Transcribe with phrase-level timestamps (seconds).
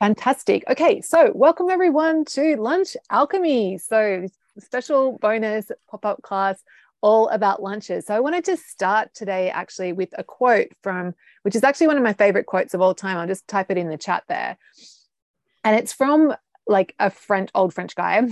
[0.00, 0.62] Fantastic.
[0.70, 3.78] Okay, so welcome everyone to Lunch Alchemy.
[3.78, 4.26] So,
[4.58, 6.62] special bonus pop up class
[7.00, 8.06] all about lunches.
[8.06, 11.96] So, I wanted to start today actually with a quote from, which is actually one
[11.96, 13.16] of my favorite quotes of all time.
[13.16, 14.56] I'll just type it in the chat there.
[15.64, 16.32] And it's from
[16.68, 18.22] like a French, old French guy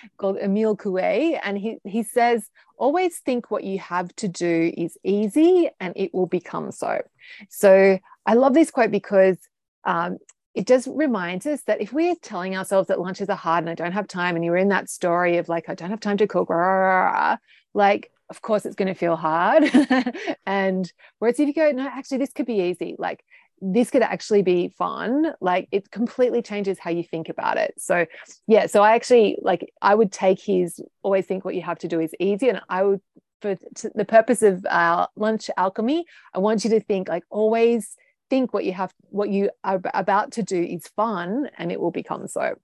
[0.16, 1.38] called Emile Coué.
[1.42, 6.12] And he, he says, always think what you have to do is easy and it
[6.14, 7.02] will become so.
[7.50, 7.98] So
[8.28, 9.38] I love this quote because
[9.84, 10.18] um,
[10.54, 13.74] it just reminds us that if we're telling ourselves that lunches are hard and I
[13.74, 16.26] don't have time, and you're in that story of like, I don't have time to
[16.26, 17.36] cook, rah, rah, rah,
[17.72, 19.64] like, of course it's going to feel hard.
[20.46, 23.24] and whereas if you go, no, actually, this could be easy, like,
[23.60, 28.06] this could actually be fun like it completely changes how you think about it so
[28.46, 31.88] yeah so i actually like i would take his always think what you have to
[31.88, 33.00] do is easy and i would
[33.42, 33.56] for
[33.96, 36.04] the purpose of uh, lunch alchemy
[36.34, 37.96] i want you to think like always
[38.30, 41.90] think what you have what you are about to do is fun and it will
[41.90, 42.54] become so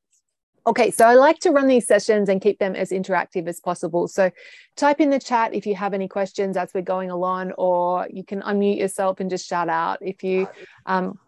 [0.66, 4.09] Okay, so I like to run these sessions and keep them as interactive as possible.
[4.09, 4.30] So
[4.76, 8.24] type in the chat if you have any questions as we're going along, or you
[8.24, 10.48] can unmute yourself and just shout out if you
[10.87, 11.18] um,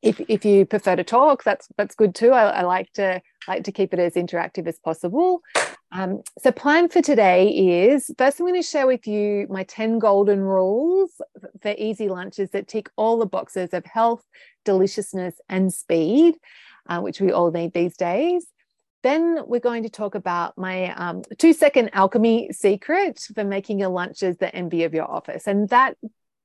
[0.00, 1.42] if if you prefer to talk.
[1.42, 2.30] That's that's good too.
[2.30, 5.42] I, I like to like to keep it as interactive as possible.
[5.90, 9.98] Um, so plan for today is first I'm going to share with you my 10
[9.98, 11.10] golden rules
[11.62, 14.22] for easy lunches that tick all the boxes of health,
[14.64, 16.34] deliciousness, and speed,
[16.88, 18.46] uh, which we all need these days.
[19.02, 23.90] Then we're going to talk about my um, two second alchemy secret for making your
[23.90, 25.46] lunches the envy of your office.
[25.46, 25.96] And that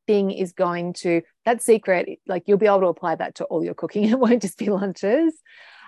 [0.08, 3.64] thing is going to, that secret, like you'll be able to apply that to all
[3.64, 4.04] your cooking.
[4.10, 5.34] It won't just be lunches.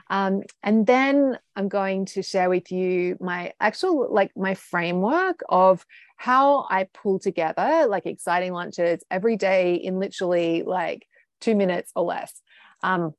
[0.09, 5.85] Um, and then I'm going to share with you my actual, like my framework of
[6.17, 11.07] how I pull together like exciting lunches every day in literally like
[11.41, 12.41] two minutes or less.
[12.83, 13.13] Um,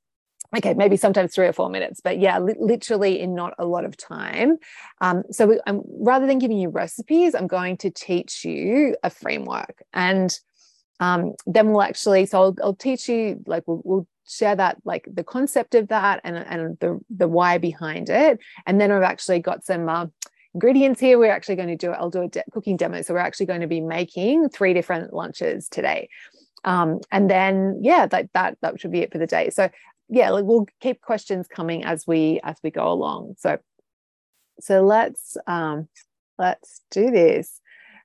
[0.57, 3.85] okay maybe sometimes three or four minutes but yeah li- literally in not a lot
[3.85, 4.57] of time
[5.01, 5.61] um, so we,
[6.01, 10.39] rather than giving you recipes i'm going to teach you a framework and
[11.01, 15.07] um, then we'll actually so I'll, I'll teach you like we'll, we'll, share that like
[15.15, 18.41] the concept of that and, and the, the why behind it.
[18.67, 20.07] And then i've actually got some uh,
[20.53, 21.17] ingredients here.
[21.17, 23.03] We're actually going to do i'll do a de- cooking demo.
[23.03, 26.09] So we're actually going to be making three different lunches today.
[26.65, 29.51] Um, and then yeah that that that should be it for the day.
[29.51, 29.71] So
[30.09, 33.37] yeah, like we'll keep questions coming as we as we go along.
[33.39, 33.59] So
[34.61, 35.89] so let's um
[36.39, 37.61] let's do this.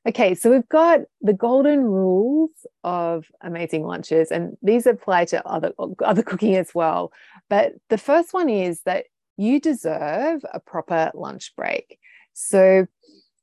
[0.08, 2.50] Okay, so we've got the golden rules
[2.84, 5.74] of amazing lunches, and these apply to other
[6.04, 7.12] other cooking as well.
[7.50, 9.06] But the first one is that
[9.38, 12.00] you deserve a proper lunch break.
[12.34, 12.88] So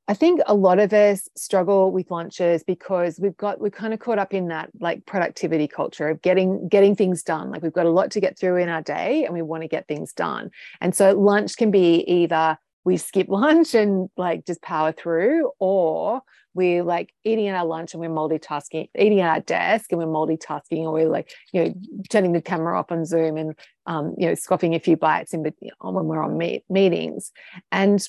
[0.09, 4.01] I think a lot of us struggle with lunches because we've got we're kind of
[4.01, 7.51] caught up in that like productivity culture of getting getting things done.
[7.51, 9.69] Like we've got a lot to get through in our day and we want to
[9.69, 10.51] get things done.
[10.81, 16.23] And so lunch can be either we skip lunch and like just power through or
[16.55, 20.07] we're like eating at our lunch and we're multitasking, eating at our desk and we're
[20.07, 21.75] multitasking, or we're like, you know,
[22.09, 23.55] turning the camera off on Zoom and,
[23.85, 27.31] um, you know, scoffing a few bites in, when we're on meet, meetings.
[27.71, 28.03] And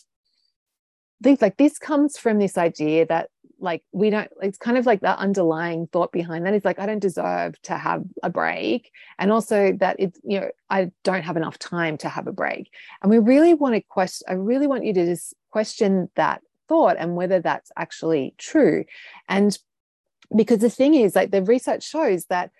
[1.21, 3.29] things like this comes from this idea that
[3.59, 6.85] like we don't it's kind of like the underlying thought behind that is like i
[6.85, 11.37] don't deserve to have a break and also that it's you know i don't have
[11.37, 12.69] enough time to have a break
[13.01, 16.97] and we really want to question i really want you to just question that thought
[16.99, 18.83] and whether that's actually true
[19.27, 19.57] and
[20.35, 22.51] because the thing is like the research shows that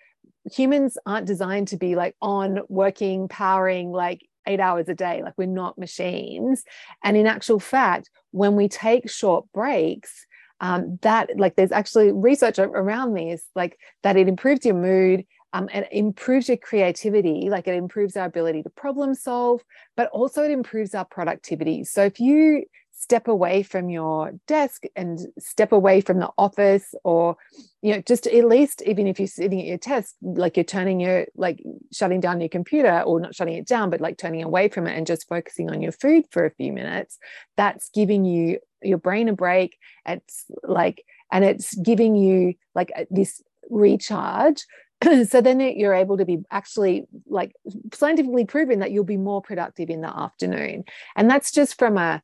[0.50, 5.22] humans aren't designed to be like on working powering like eight hours a day.
[5.22, 6.64] Like we're not machines.
[7.04, 10.26] And in actual fact, when we take short breaks,
[10.60, 15.68] um, that like there's actually research around this, like that it improves your mood, um,
[15.72, 19.62] and improves your creativity, like it improves our ability to problem solve,
[19.96, 21.84] but also it improves our productivity.
[21.84, 22.64] So if you
[23.00, 27.36] step away from your desk and step away from the office or
[27.80, 31.00] you know just at least even if you're sitting at your desk like you're turning
[31.00, 31.62] your like
[31.92, 34.96] shutting down your computer or not shutting it down but like turning away from it
[34.96, 37.18] and just focusing on your food for a few minutes
[37.56, 39.78] that's giving you your brain a break.
[40.06, 44.64] It's like and it's giving you like this recharge.
[45.28, 47.52] So then you're able to be actually like
[47.94, 50.84] scientifically proven that you'll be more productive in the afternoon.
[51.16, 52.20] And that's just from a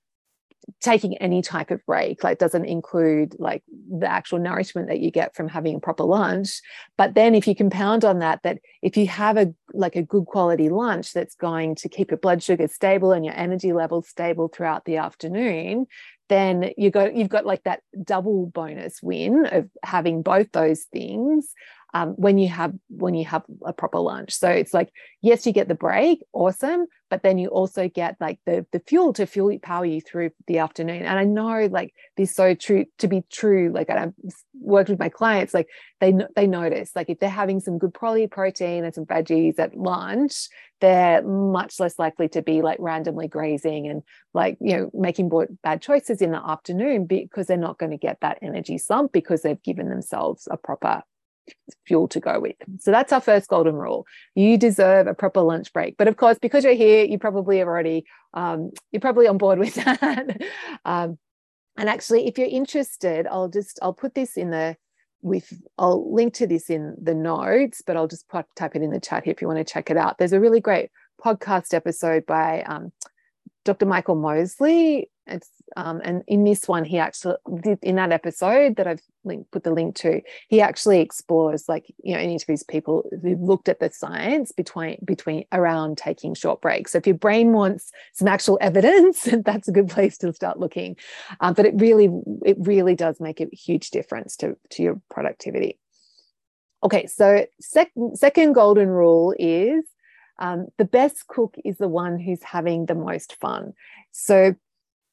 [0.80, 5.34] taking any type of break like doesn't include like the actual nourishment that you get
[5.34, 6.60] from having a proper lunch.
[6.98, 10.26] But then if you compound on that that if you have a like a good
[10.26, 14.48] quality lunch that's going to keep your blood sugar stable and your energy levels stable
[14.48, 15.86] throughout the afternoon
[16.28, 21.52] then you got you've got like that double bonus win of having both those things
[21.96, 24.32] um, when you have when you have a proper lunch.
[24.32, 24.90] So it's like
[25.22, 29.12] yes you get the break awesome but then you also get like the the fuel
[29.14, 31.02] to fuel power you through the afternoon.
[31.04, 34.12] And i know like this so true to be true like i've
[34.60, 35.68] worked with my clients like
[36.00, 39.74] they they notice like if they're having some good poly protein and some veggies at
[39.74, 40.48] lunch
[40.82, 44.02] they're much less likely to be like randomly grazing and
[44.34, 45.30] like you know making
[45.62, 49.40] bad choices in the afternoon because they're not going to get that energy slump because
[49.40, 51.02] they've given themselves a proper
[51.86, 52.56] fuel to go with.
[52.80, 54.06] So that's our first golden rule.
[54.34, 55.96] You deserve a proper lunch break.
[55.96, 58.04] But of course, because you're here, you probably have already
[58.34, 60.42] um, you're probably on board with that.
[60.84, 61.18] um,
[61.76, 64.76] and actually, if you're interested, I'll just I'll put this in the
[65.22, 69.00] with I'll link to this in the notes, but I'll just type it in the
[69.00, 70.18] chat here if you want to check it out.
[70.18, 70.90] There's a really great
[71.22, 72.92] podcast episode by um,
[73.64, 73.86] Dr.
[73.86, 77.36] Michael Mosley it's um, and in this one, he actually
[77.82, 82.14] in that episode that I've linked, put the link to, he actually explores like you
[82.14, 86.92] know, and interviews people who've looked at the science between between around taking short breaks.
[86.92, 90.96] So if your brain wants some actual evidence, that's a good place to start looking.
[91.40, 92.08] Um, but it really,
[92.44, 95.78] it really does make a huge difference to to your productivity.
[96.82, 99.84] Okay, so second second golden rule is
[100.38, 103.72] um, the best cook is the one who's having the most fun.
[104.12, 104.54] So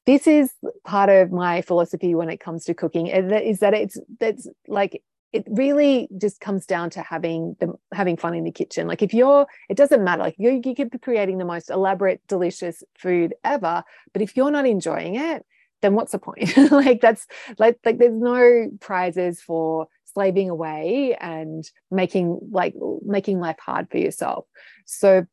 [0.06, 0.52] this is
[0.84, 5.02] part of my philosophy when it comes to cooking is that it's that's like
[5.32, 8.86] it really just comes down to having the having fun in the kitchen.
[8.86, 10.22] Like if you're it doesn't matter.
[10.22, 14.50] Like you, you could be creating the most elaborate delicious food ever but if you're
[14.50, 15.44] not enjoying it
[15.82, 16.56] then what's the point?
[16.70, 17.26] Like that's
[17.58, 22.74] like like there's no prizes for slaving away and making like
[23.04, 24.46] making life hard for yourself.
[24.86, 25.26] So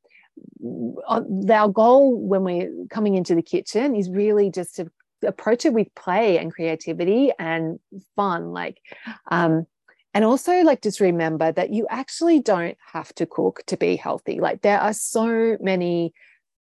[1.48, 4.92] our goal when we're coming into the kitchen is really just to
[5.24, 7.80] approach it with play and creativity and
[8.16, 8.80] fun like
[9.30, 9.68] um
[10.14, 14.40] and also like just remember that you actually don't have to cook to be healthy.
[14.40, 16.14] Like there are so many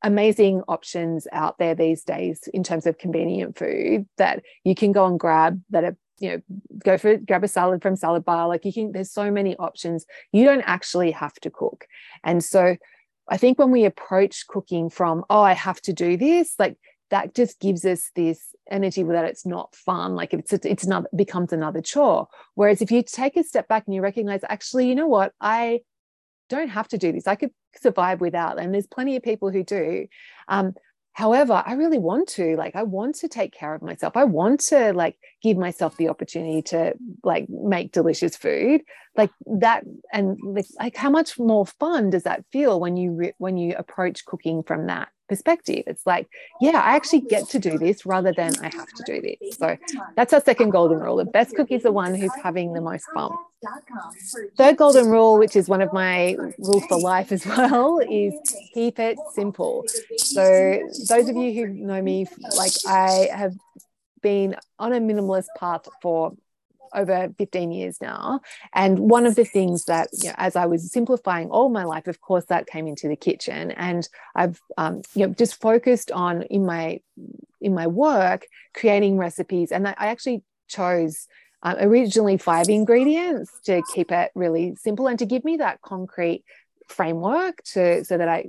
[0.03, 5.05] amazing options out there these days in terms of convenient food that you can go
[5.05, 6.41] and grab that are you know
[6.85, 8.47] go for grab a salad from salad bar.
[8.47, 10.07] Like you can there's so many options.
[10.33, 11.87] You don't actually have to cook.
[12.23, 12.77] And so
[13.31, 16.77] I think when we approach cooking from, oh, I have to do this, like
[17.11, 20.15] that just gives us this energy that it's not fun.
[20.15, 22.29] Like it's it's not becomes another chore.
[22.55, 25.81] Whereas if you take a step back and you recognize, actually, you know what, I
[26.49, 27.27] don't have to do this.
[27.27, 28.59] I could survive without.
[28.59, 30.07] And there's plenty of people who do.
[30.49, 30.75] Um,
[31.13, 34.61] however i really want to like i want to take care of myself i want
[34.61, 38.81] to like give myself the opportunity to like make delicious food
[39.17, 40.39] like that and
[40.79, 44.63] like, how much more fun does that feel when you re- when you approach cooking
[44.63, 45.85] from that perspective.
[45.87, 46.29] It's like,
[46.61, 49.39] yeah, I actually get to do this rather than I have to do this.
[49.59, 49.79] So
[50.17, 51.17] that's our second golden rule.
[51.17, 53.39] The best cook is the one who's having the most fun.
[54.57, 58.35] Third golden rule, which is one of my rules for life as well, is
[58.73, 59.85] keep it simple.
[60.17, 62.27] So those of you who know me,
[62.57, 63.55] like I have
[64.23, 66.33] been on a minimalist path for
[66.93, 68.41] over 15 years now.
[68.73, 72.07] And one of the things that, you know, as I was simplifying all my life,
[72.09, 73.71] of course, that came into the kitchen.
[73.73, 77.01] And I've, um, you know, just focused on in my
[77.61, 79.71] in my work creating recipes.
[79.71, 81.29] And I actually chose
[81.63, 86.45] uh, originally five ingredients to keep it really simple and to give me that concrete
[86.91, 88.47] framework to so that I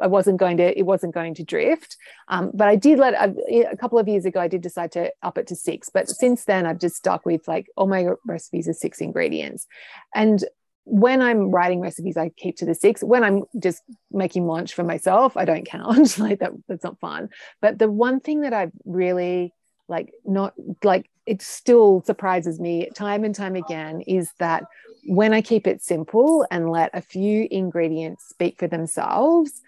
[0.00, 1.96] I wasn't going to it wasn't going to drift.
[2.28, 5.12] Um, but I did let a, a, couple of years ago I did decide to
[5.22, 5.88] up it to six.
[5.92, 9.66] But since then I've just stuck with like all my recipes are six ingredients,
[10.14, 10.42] and
[10.84, 13.02] when I'm writing recipes I keep to the six.
[13.02, 16.52] When I'm just making lunch for myself I don't count like that.
[16.68, 17.30] That's not fun.
[17.60, 19.52] But the one thing that I've really
[19.88, 24.64] like not like it still surprises me time and time again is that
[25.04, 29.60] when I keep it simple and let a few ingredients speak for themselves,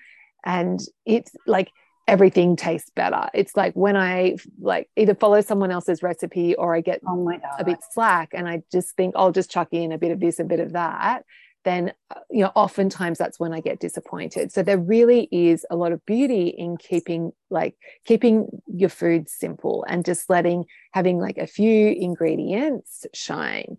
[0.44, 1.70] and it's like
[2.06, 3.28] everything tastes better.
[3.32, 7.64] It's like when I like either follow someone else's recipe or I get oh a
[7.64, 10.44] bit slack and I just think I'll just chuck in a bit of this, a
[10.44, 11.25] bit of that.
[11.64, 14.52] Then, uh, you know, oftentimes that's when I get disappointed.
[14.52, 19.85] So there really is a lot of beauty in keeping like keeping your food simple
[19.88, 23.78] and just letting having like a few ingredients shine.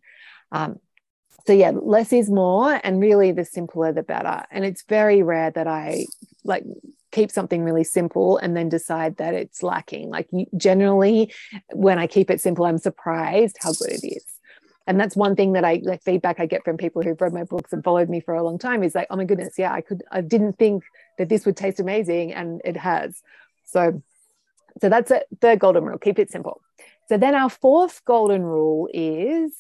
[0.52, 0.80] Um,
[1.48, 5.52] so yeah less is more and really the simpler the better and it's very rare
[5.52, 6.06] that i
[6.44, 6.64] like
[7.12, 11.34] keep something really simple and then decide that it's lacking like generally
[11.74, 14.35] when i keep it simple i'm surprised how good it is
[14.88, 17.44] and that's one thing that i like feedback i get from people who've read my
[17.44, 19.82] books and followed me for a long time is like oh my goodness yeah i
[19.82, 20.84] could i didn't think
[21.18, 23.22] that this would taste amazing and it has
[23.66, 24.02] so
[24.82, 26.62] so that's it the golden rule keep it simple
[27.08, 29.52] so then our fourth golden rule is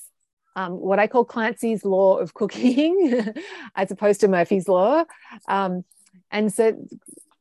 [0.55, 3.33] um, what I call Clancy's law of cooking,
[3.75, 5.03] as opposed to Murphy's law.
[5.47, 5.83] Um,
[6.31, 6.75] and so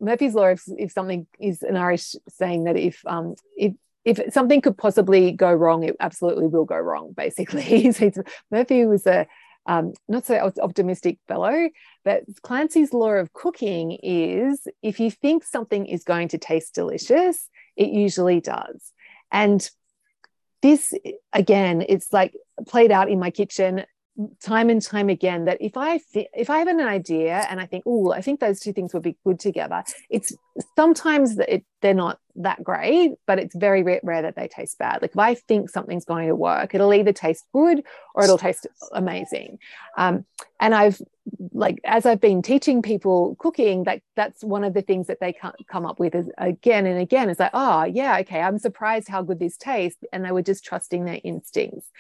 [0.01, 4.61] Murphy's law, if, if something is an Irish saying that if um, if if something
[4.61, 7.13] could possibly go wrong, it absolutely will go wrong.
[7.17, 7.93] Basically,
[8.51, 9.27] Murphy was a
[9.67, 11.71] um, not so optimistic fellow,
[12.05, 17.49] but Clancy's law of cooking is if you think something is going to taste delicious,
[17.77, 18.93] it usually does.
[19.33, 19.69] And
[20.61, 20.93] this
[21.33, 22.35] again, it's like
[22.67, 23.85] played out in my kitchen
[24.41, 27.67] time and time again that if I th- if I have an idea and I
[27.67, 30.33] think, oh, I think those two things would be good together, it's
[30.77, 34.79] sometimes that it, they're not that great, but it's very rare, rare, that they taste
[34.79, 35.03] bad.
[35.03, 37.83] Like if I think something's going to work, it'll either taste good
[38.15, 39.59] or it'll taste amazing.
[39.97, 40.25] Um,
[40.61, 41.01] and I've
[41.53, 45.35] like as I've been teaching people cooking, like that's one of the things that they
[45.67, 47.31] come up with is again and again.
[47.31, 50.65] is like, oh yeah, okay, I'm surprised how good this tastes, and they were just
[50.65, 51.91] trusting their instincts.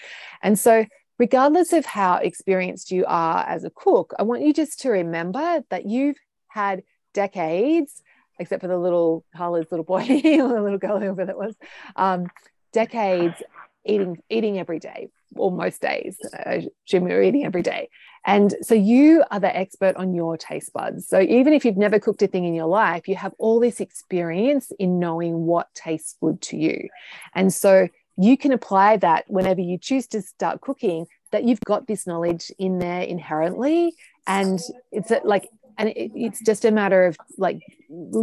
[0.43, 0.87] And so
[1.19, 5.63] regardless of how experienced you are as a cook, I want you just to remember
[5.71, 6.17] that you've
[6.49, 8.03] had decades,
[8.39, 11.55] except for the little Carla's little boy or the little girl, whoever that was,
[11.97, 12.27] um,
[12.73, 13.35] decades
[13.87, 16.17] eating eating every day or most days.
[16.35, 17.89] I assume you're eating every day.
[18.25, 21.07] And so you are the expert on your taste buds.
[21.09, 23.81] So even if you've never cooked a thing in your life, you have all this
[23.81, 26.89] experience in knowing what tastes good to you.
[27.35, 31.87] And so you can apply that whenever you choose to start cooking that you've got
[31.87, 33.95] this knowledge in there inherently.
[34.27, 34.61] And
[34.93, 37.61] it's like and it, it's just a matter of like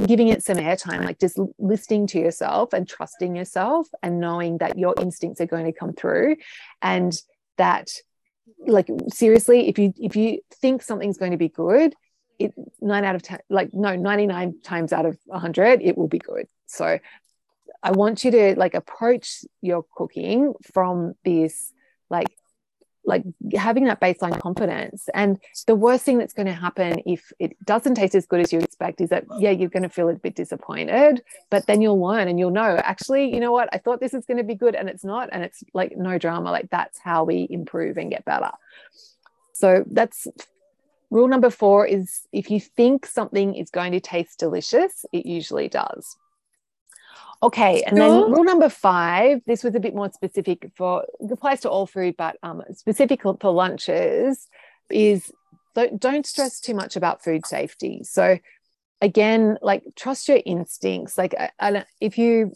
[0.07, 4.79] giving it some airtime like just listening to yourself and trusting yourself and knowing that
[4.79, 6.37] your instincts are going to come through.
[6.81, 7.13] And
[7.57, 7.91] that
[8.65, 11.95] like seriously if you if you think something's going to be good
[12.37, 16.19] it nine out of 10 like no 99 times out of 100 it will be
[16.19, 16.47] good.
[16.67, 16.99] So
[17.83, 21.73] I want you to like approach your cooking from this
[22.09, 22.27] like
[23.03, 23.23] like
[23.55, 25.09] having that baseline confidence.
[25.13, 28.53] And the worst thing that's going to happen if it doesn't taste as good as
[28.53, 31.99] you expect is that yeah you're going to feel a bit disappointed but then you'll
[31.99, 33.69] learn and you'll know actually you know what?
[33.73, 36.17] I thought this is going to be good and it's not and it's like no
[36.17, 36.51] drama.
[36.51, 38.51] Like that's how we improve and get better.
[39.53, 40.27] So that's
[41.09, 45.67] rule number 4 is if you think something is going to taste delicious it usually
[45.67, 46.15] does
[47.43, 49.41] Okay, and then rule number five.
[49.47, 53.23] This was a bit more specific for it applies to all food, but um, specific
[53.23, 54.47] for lunches
[54.89, 55.31] is
[55.73, 58.01] don't, don't stress too much about food safety.
[58.03, 58.37] So
[59.01, 61.17] again, like trust your instincts.
[61.17, 62.53] Like, and if you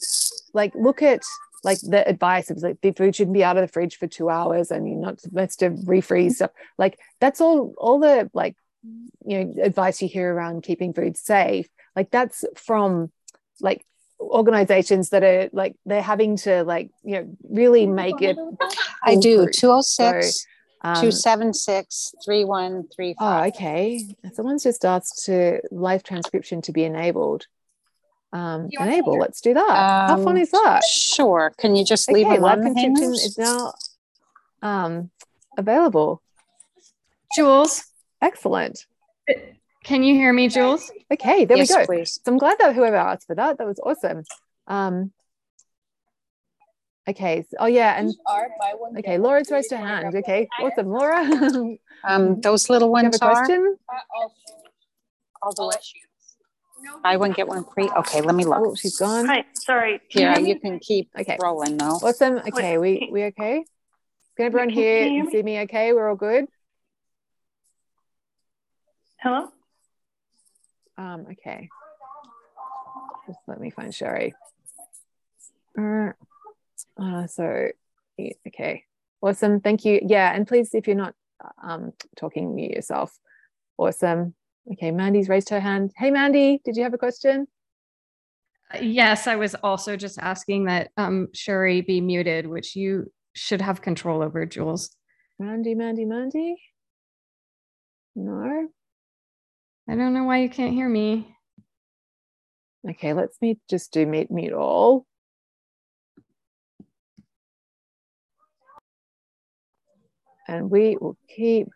[0.53, 1.21] like look at
[1.63, 4.29] like the advice of like the food shouldn't be out of the fridge for two
[4.29, 6.51] hours and you're not supposed to refreeze stuff.
[6.77, 8.55] Like that's all all the like
[9.25, 11.67] you know advice you hear around keeping food safe.
[11.95, 13.11] Like that's from
[13.61, 13.83] like
[14.31, 18.37] organizations that are like they're having to like you know really make it
[19.03, 19.47] i do.
[19.47, 20.47] 206 so,
[20.81, 24.03] um, 276 3135 oh okay.
[24.33, 27.47] Someone's just asked to live transcription to be enabled.
[28.33, 29.17] Um enable.
[29.17, 30.09] let's do that.
[30.09, 30.83] Um, how fun is that?
[30.83, 31.53] sure.
[31.57, 33.73] Can you just leave okay, live transcription is now
[34.61, 35.09] um
[35.57, 36.21] available.
[37.35, 37.85] Jules?
[38.21, 38.85] Excellent
[39.85, 40.91] can you hear me, Jules?
[41.11, 41.85] Okay, there yes, we go.
[41.85, 42.19] Please.
[42.25, 44.23] So I'm glad that whoever asked for that, that was awesome.
[44.65, 45.11] Um,
[47.07, 47.45] okay.
[47.47, 48.11] So, oh yeah, and
[48.97, 50.15] okay, Laura's raised her hand.
[50.15, 51.23] Okay, awesome, Laura.
[52.03, 53.77] um, those little ones have a question?
[55.43, 55.75] all the way.
[57.03, 57.89] Buy one get one free.
[57.97, 58.57] Okay, let me look.
[58.59, 59.27] Oh, she's gone.
[59.27, 60.01] Hi, sorry.
[60.09, 61.37] Yeah, you can keep okay.
[61.39, 61.99] rolling though.
[62.01, 62.37] Awesome.
[62.39, 63.63] Okay, we we okay?
[64.35, 65.59] Can everyone hear see me?
[65.61, 66.45] Okay, we're all good.
[69.17, 69.49] Hello.
[70.97, 71.69] Um, okay.
[73.27, 74.33] Just let me find Sherry.
[75.77, 76.11] Uh,
[77.01, 77.69] uh, so,
[78.47, 78.83] okay.
[79.21, 79.59] Awesome.
[79.59, 79.99] Thank you.
[80.05, 80.33] Yeah.
[80.33, 81.15] And please, if you're not
[81.61, 83.17] um, talking, mute yourself.
[83.77, 84.35] Awesome.
[84.71, 84.91] Okay.
[84.91, 85.91] Mandy's raised her hand.
[85.97, 87.47] Hey, Mandy, did you have a question?
[88.81, 93.81] Yes, I was also just asking that um, Sherry be muted, which you should have
[93.81, 94.95] control over, Jules.
[95.37, 96.55] Mandy, Mandy, Mandy.
[98.15, 98.69] No.
[99.87, 101.35] I don't know why you can't hear me.
[102.89, 105.05] Okay, let's me just do meet meet all.
[110.47, 111.67] And we will keep.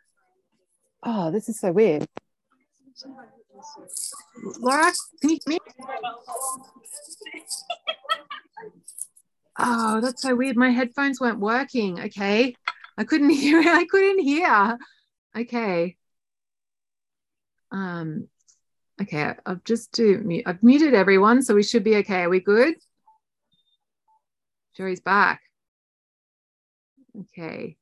[1.04, 2.08] Oh, this is so weird.
[4.60, 5.60] Laura, can you hear me?
[9.62, 10.56] Oh, that's so weird.
[10.56, 12.00] My headphones weren't working.
[12.00, 12.56] Okay.
[12.98, 13.60] I couldn't hear.
[13.60, 14.78] I couldn't hear.
[15.38, 15.98] Okay.
[17.72, 18.28] Um,
[19.02, 22.24] okay, I've just do I've muted everyone, so we should be okay.
[22.24, 22.76] Are we good?
[24.76, 25.42] Sherry's back.
[27.20, 27.78] Okay.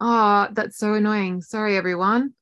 [0.00, 1.40] Oh, that's so annoying.
[1.40, 2.34] Sorry, everyone.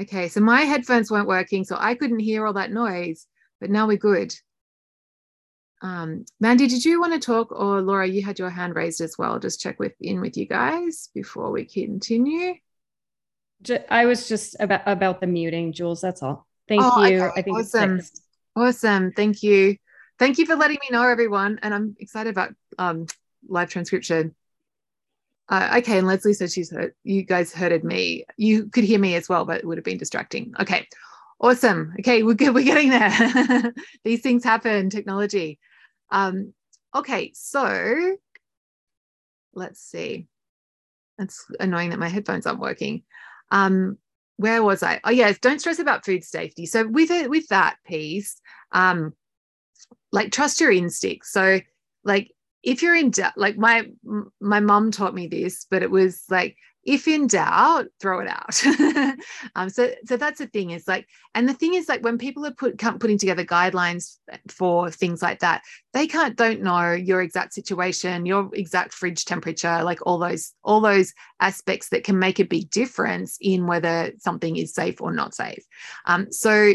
[0.00, 3.28] Okay, so my headphones weren't working, so I couldn't hear all that noise,
[3.60, 4.34] but now we're good.
[5.82, 9.16] Um, Mandy, did you want to talk or Laura, you had your hand raised as
[9.18, 9.38] well.
[9.38, 12.54] Just check with in with you guys before we continue.
[13.90, 16.00] I was just about about the muting, Jules.
[16.00, 16.46] That's all.
[16.68, 17.22] Thank oh, you.
[17.22, 17.40] Okay.
[17.40, 18.00] I think awesome.
[18.56, 19.12] Awesome.
[19.12, 19.76] Thank you.
[20.18, 21.58] Thank you for letting me know, everyone.
[21.62, 23.06] And I'm excited about um,
[23.48, 24.34] live transcription.
[25.48, 28.24] Uh, okay, and Leslie said she's heard you guys heard me.
[28.36, 30.54] You could hear me as well, but it would have been distracting.
[30.58, 30.86] Okay,
[31.40, 31.94] awesome.
[32.00, 32.54] Okay, we're good.
[32.54, 33.74] We're getting there.
[34.04, 34.88] These things happen.
[34.88, 35.58] Technology.
[36.10, 36.54] Um,
[36.94, 38.16] okay, so
[39.52, 40.28] let's see.
[41.18, 43.02] It's annoying that my headphones aren't working.
[43.54, 43.98] Um,
[44.36, 45.00] where was I?
[45.04, 46.66] Oh yes, don't stress about food safety.
[46.66, 48.40] So with it, with that piece,
[48.72, 49.14] um,
[50.10, 51.32] like trust your instincts.
[51.32, 51.60] So
[52.02, 52.32] like
[52.64, 53.88] if you're in doubt, like my
[54.40, 59.16] my mom taught me this, but it was like if in doubt, throw it out.
[59.54, 62.44] um, so so that's the thing is like, and the thing is like when people
[62.46, 64.16] are put putting together guidelines
[64.48, 65.62] for things like that,
[65.92, 70.80] they can't don't know your exact situation, your exact fridge temperature, like all those all
[70.80, 75.34] those aspects that can make a big difference in whether something is safe or not
[75.34, 75.64] safe.
[76.06, 76.74] Um, so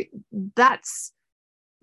[0.55, 1.11] that's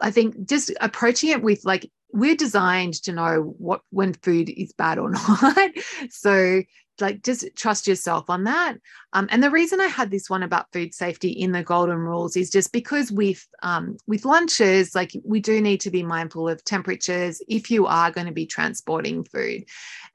[0.00, 4.72] I think just approaching it with like we're designed to know what when food is
[4.72, 5.70] bad or not.
[6.10, 6.62] so
[7.00, 8.76] like just trust yourself on that.
[9.12, 12.36] Um, and the reason I had this one about food safety in the golden rules
[12.36, 16.64] is just because with um, with lunches, like we do need to be mindful of
[16.64, 19.64] temperatures if you are going to be transporting food,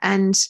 [0.01, 0.47] and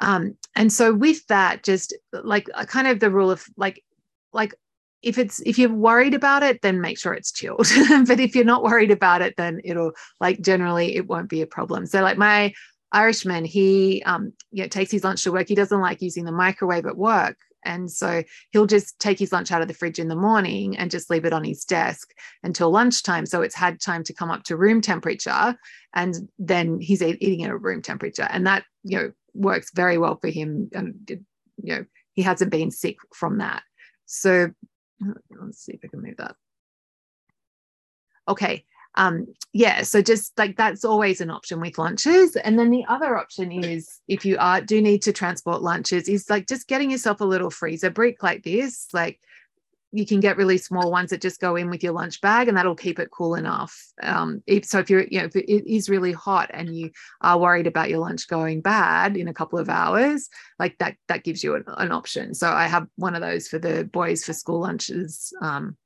[0.00, 3.84] um, and so with that, just like kind of the rule of like
[4.32, 4.54] like
[5.02, 7.66] if it's if you're worried about it then make sure it's chilled.
[8.06, 11.46] But if you're not worried about it then it'll like generally it won't be a
[11.46, 11.86] problem.
[11.86, 12.52] So like my
[12.92, 15.48] irishman he um you know, takes his lunch to work.
[15.48, 17.36] He doesn't like using the microwave at work.
[17.64, 20.90] And so he'll just take his lunch out of the fridge in the morning and
[20.90, 22.10] just leave it on his desk
[22.42, 23.26] until lunchtime.
[23.26, 25.56] So it's had time to come up to room temperature
[25.94, 28.26] and then he's eating at a room temperature.
[28.30, 30.70] And that you know works very well for him.
[30.72, 30.94] And
[31.62, 31.84] you know
[32.14, 33.62] he hasn't been sick from that.
[34.06, 34.50] So
[35.30, 36.36] let's see if I can move that.
[38.28, 38.64] Okay.
[38.96, 42.36] Um, yeah, so just like that's always an option with lunches.
[42.36, 46.28] And then the other option is if you are do need to transport lunches, is
[46.28, 48.88] like just getting yourself a little freezer brick like this.
[48.92, 49.20] Like
[49.92, 52.56] you can get really small ones that just go in with your lunch bag and
[52.56, 53.76] that'll keep it cool enough.
[54.02, 56.90] Um, if, so if you're, you know, if it is really hot and you
[57.22, 60.28] are worried about your lunch going bad in a couple of hours,
[60.60, 62.34] like that, that gives you an, an option.
[62.34, 65.76] So I have one of those for the boys for school lunches um,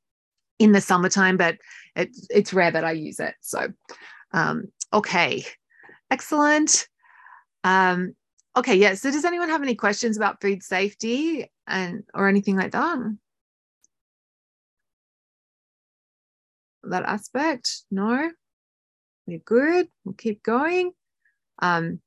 [0.59, 1.57] in the summertime, but
[1.97, 3.35] it's, it's rare that I use it.
[3.41, 3.69] So,
[4.33, 5.45] um, okay,
[6.11, 6.89] excellent.
[7.63, 8.15] Um,
[8.57, 8.95] okay, yeah.
[8.95, 12.99] So does anyone have any questions about food safety and or anything like that?
[16.91, 17.83] that aspect?
[17.91, 18.31] No,
[19.27, 19.89] we're good.
[20.05, 20.93] We'll keep going.
[21.61, 22.01] Um,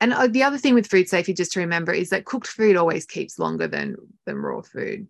[0.00, 2.76] and uh, the other thing with food safety, just to remember, is that cooked food
[2.76, 5.08] always keeps longer than than raw food.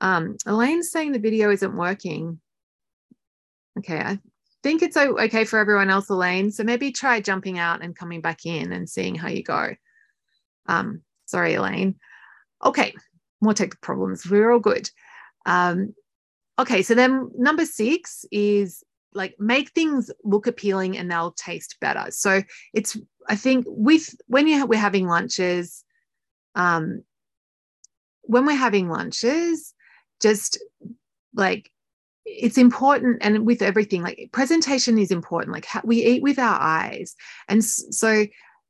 [0.00, 2.40] Um, Elaine's saying the video isn't working.
[3.78, 4.18] Okay, I
[4.62, 6.50] think it's okay for everyone else, Elaine.
[6.50, 9.74] So maybe try jumping out and coming back in and seeing how you go.
[10.66, 11.96] Um, sorry, Elaine.
[12.64, 12.94] Okay,
[13.40, 14.28] more technical problems.
[14.28, 14.90] We're all good.
[15.44, 15.94] Um,
[16.58, 18.82] okay, so then number six is
[19.14, 22.10] like make things look appealing and they'll taste better.
[22.10, 22.42] So
[22.74, 22.96] it's
[23.28, 25.84] I think with when you we're having lunches,
[26.54, 27.02] um,
[28.22, 29.74] when we're having lunches,
[30.20, 30.58] just
[31.34, 31.70] like
[32.26, 36.60] it's important and with everything like presentation is important like how, we eat with our
[36.60, 37.14] eyes
[37.48, 38.26] and so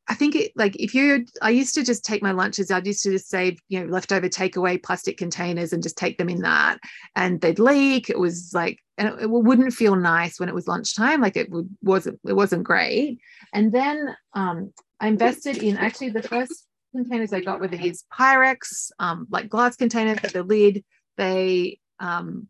[0.09, 3.03] I think it like if you I used to just take my lunches, I used
[3.03, 6.79] to just save, you know, leftover takeaway plastic containers and just take them in that.
[7.16, 8.09] And they'd leak.
[8.09, 11.21] It was like and it, it wouldn't feel nice when it was lunchtime.
[11.21, 13.19] Like it would wasn't it wasn't great.
[13.53, 18.90] And then um I invested in actually the first containers I got were these Pyrex,
[18.99, 20.85] um, like glass containers with the lid.
[21.16, 22.49] They um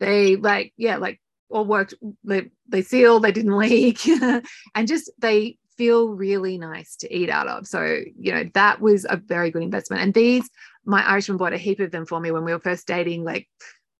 [0.00, 5.58] they like, yeah, like all worked, they they sealed, they didn't leak, and just they
[5.78, 7.66] feel really nice to eat out of.
[7.66, 10.02] So, you know, that was a very good investment.
[10.02, 10.50] And these,
[10.84, 13.48] my Irishman bought a heap of them for me when we were first dating, like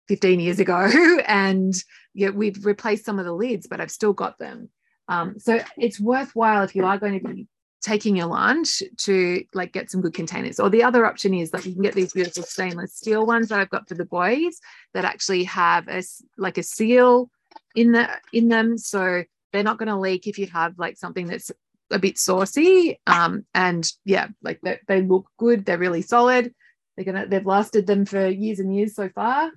[0.09, 0.75] 15 years ago.
[1.25, 1.73] and
[2.13, 4.69] yeah, we've replaced some of the lids, but I've still got them.
[5.07, 7.47] Um, so it's worthwhile if you are going to be
[7.81, 10.59] taking your lunch to like get some good containers.
[10.59, 13.59] Or the other option is that you can get these beautiful stainless steel ones that
[13.59, 14.59] I've got for the boys
[14.93, 16.03] that actually have a
[16.37, 17.29] like a seal
[17.75, 18.77] in the in them.
[18.77, 21.51] So they're not going to leak if you have like something that's
[21.91, 22.99] a bit saucy.
[23.07, 25.65] Um, and yeah, like they, they look good.
[25.65, 26.53] They're really solid.
[26.95, 29.51] They're gonna they've lasted them for years and years so far.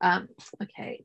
[0.00, 0.28] Um,
[0.62, 1.04] okay.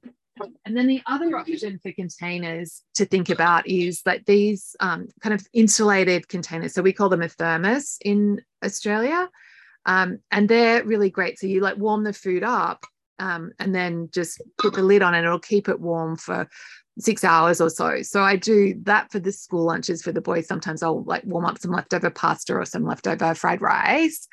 [0.66, 5.34] And then the other option for containers to think about is that these um, kind
[5.34, 6.74] of insulated containers.
[6.74, 9.30] So we call them a thermos in Australia.
[9.86, 11.40] Um, and they're really great.
[11.40, 12.86] So you like warm the food up
[13.20, 16.50] um, and then just put the lid on and it'll keep it warm for
[16.98, 18.02] six hours or so.
[18.02, 20.48] So I do that for the school lunches for the boys.
[20.48, 24.28] Sometimes I'll like warm up some leftover pasta or some leftover fried rice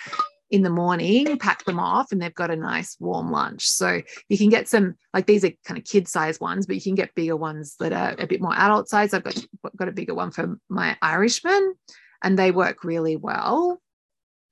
[0.52, 3.66] in the morning, pack them off, and they've got a nice warm lunch.
[3.66, 6.82] So you can get some like these are kind of kid size ones, but you
[6.82, 9.14] can get bigger ones that are a bit more adult size.
[9.14, 9.34] I've got
[9.76, 11.74] got a bigger one for my Irishman,
[12.22, 13.80] and they work really well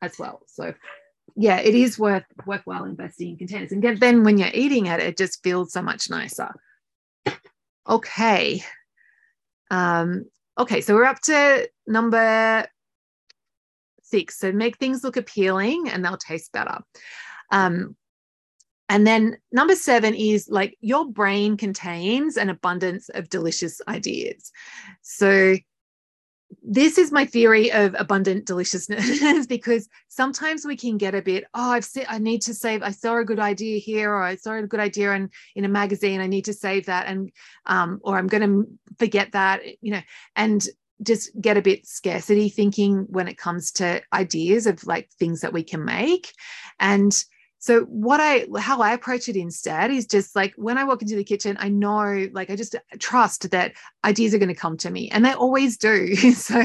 [0.00, 0.40] as well.
[0.46, 0.72] So
[1.36, 3.70] yeah, it is worth worthwhile investing in containers.
[3.70, 6.50] And then when you're eating it, it just feels so much nicer.
[7.86, 8.64] Okay.
[9.70, 10.24] Um,
[10.58, 12.66] okay, so we're up to number
[14.38, 16.78] So make things look appealing and they'll taste better.
[17.50, 17.96] Um,
[18.88, 24.50] and then number seven is like your brain contains an abundance of delicious ideas.
[25.02, 25.56] So
[26.62, 31.70] this is my theory of abundant deliciousness because sometimes we can get a bit oh
[31.70, 34.54] i've said i need to save i saw a good idea here or i saw
[34.54, 37.30] a good idea in in a magazine i need to save that and
[37.66, 38.66] um or i'm going to
[38.98, 40.00] forget that you know
[40.34, 40.68] and
[41.02, 45.52] just get a bit scarcity thinking when it comes to ideas of like things that
[45.52, 46.32] we can make.
[46.78, 47.12] And
[47.60, 51.14] so what i how i approach it instead is just like when i walk into
[51.14, 54.90] the kitchen i know like i just trust that ideas are going to come to
[54.90, 56.16] me and they always do.
[56.32, 56.58] So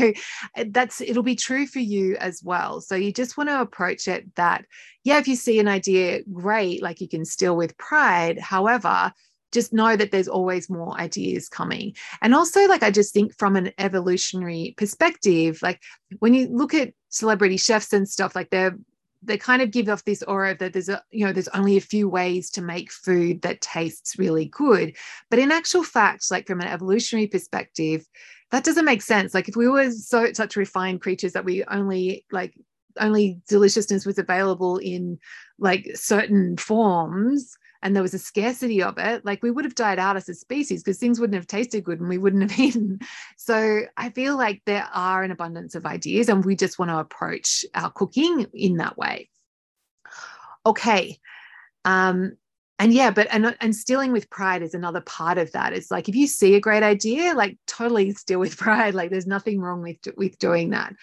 [0.56, 2.80] eh, that's it'll be true for you as well.
[2.80, 4.66] So you just want to approach it that
[5.04, 8.40] yeah if you see an idea great like you can steal with pride.
[8.40, 9.12] However
[9.52, 11.96] just know that there's always more ideas coming.
[12.22, 15.82] And also, like, I just think from an evolutionary perspective, like
[16.20, 18.76] when you look at celebrity chefs and stuff, like they're
[19.26, 21.82] they kind of give off this aura that there's a you know there's only a
[21.82, 24.96] few ways to make food that tastes really good
[25.30, 28.06] but in actual fact like from an evolutionary perspective
[28.52, 32.26] that doesn't make sense like if we were so such refined creatures that we only
[32.32, 32.54] like
[33.00, 35.20] only deliciousness was available in
[35.60, 40.00] like certain forms and there was a scarcity of it, like we would have died
[40.00, 42.98] out as a species because things wouldn't have tasted good and we wouldn't have eaten.
[43.38, 46.98] So I feel like there are an abundance of ideas and we just want to
[46.98, 49.30] approach our cooking in that way.
[50.66, 51.20] Okay.
[51.86, 52.38] Um,
[52.80, 55.72] and yeah, but and and stealing with pride is another part of that.
[55.72, 58.96] It's like if you see a great idea, like totally steal with pride.
[58.96, 60.96] Like there's nothing wrong with with doing that.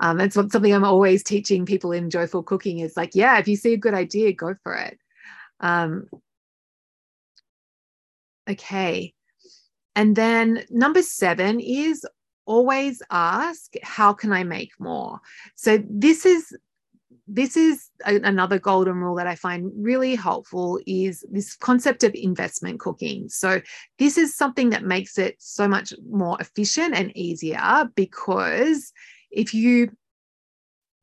[0.00, 3.56] Um, it's something I'm always teaching people in joyful cooking is like, yeah, if you
[3.56, 4.98] see a good idea, go for it.
[5.60, 6.08] Um,
[8.48, 9.14] okay.
[9.96, 12.04] And then number seven is
[12.46, 15.20] always ask, how can I make more?
[15.54, 16.56] So this is
[17.26, 22.14] this is a, another golden rule that I find really helpful is this concept of
[22.14, 23.28] investment cooking.
[23.28, 23.62] So
[23.98, 28.92] this is something that makes it so much more efficient and easier because
[29.30, 29.90] if you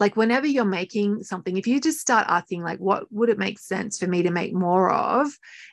[0.02, 3.60] like whenever you're making something if you just start asking like what would it make
[3.60, 5.28] sense for me to make more of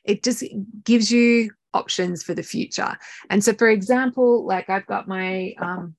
[0.04, 0.44] it just
[0.84, 2.96] gives you options for the future.
[3.30, 5.94] And so for example like i've got my um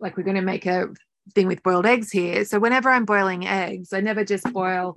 [0.00, 0.88] like we're going to make a
[1.34, 2.44] thing with boiled eggs here.
[2.44, 4.96] So whenever i'm boiling eggs i never just boil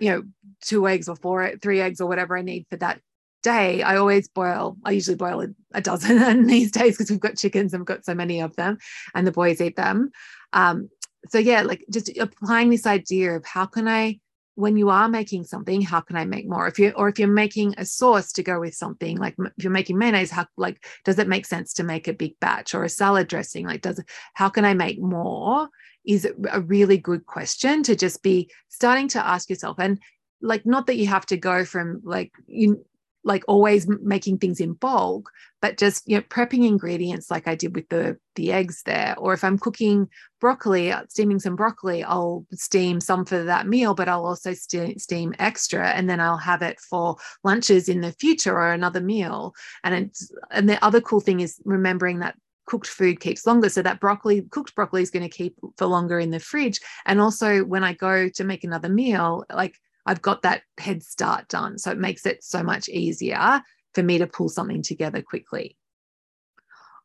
[0.00, 0.22] you know
[0.60, 3.00] two eggs or four three eggs or whatever i need for that
[3.42, 3.82] day.
[3.82, 7.72] I always boil i usually boil a, a dozen these days because we've got chickens
[7.72, 8.78] and we've got so many of them
[9.14, 10.10] and the boys eat them.
[10.52, 10.88] Um,
[11.28, 14.18] so yeah like just applying this idea of how can i
[14.56, 16.68] when you are making something how can i make more?
[16.68, 19.72] If you or if you're making a sauce to go with something like if you're
[19.72, 22.88] making mayonnaise how like does it make sense to make a big batch or a
[22.88, 23.66] salad dressing?
[23.66, 24.00] Like does
[24.34, 25.68] how can i make more
[26.06, 29.78] is a really good question to just be starting to ask yourself.
[29.78, 29.98] And
[30.42, 32.84] like not that you have to go from like you
[33.24, 35.30] like always making things in bulk
[35.62, 39.14] but just you know prepping ingredients like i did with the the eggs there.
[39.18, 40.08] Or if i'm cooking
[40.40, 45.34] broccoli uh, steaming some broccoli i'll steam some for that meal but i'll also steam
[45.38, 49.54] extra and then i'll have it for lunches in the future or another meal.
[49.82, 53.68] And it's and the other cool thing is remembering that cooked food keeps longer.
[53.68, 56.80] So that broccoli cooked broccoli is going to keep for longer in the fridge.
[57.06, 61.48] And also when i go to make another meal like I've got that head start
[61.48, 61.78] done.
[61.78, 63.62] So it makes it so much easier
[63.94, 65.76] for me to pull something together quickly.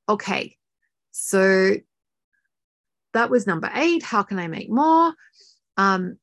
[0.07, 0.57] Okay,
[1.12, 1.75] so
[3.13, 4.03] that was number eight.
[4.03, 5.13] How can I make more?
[5.77, 6.17] Um,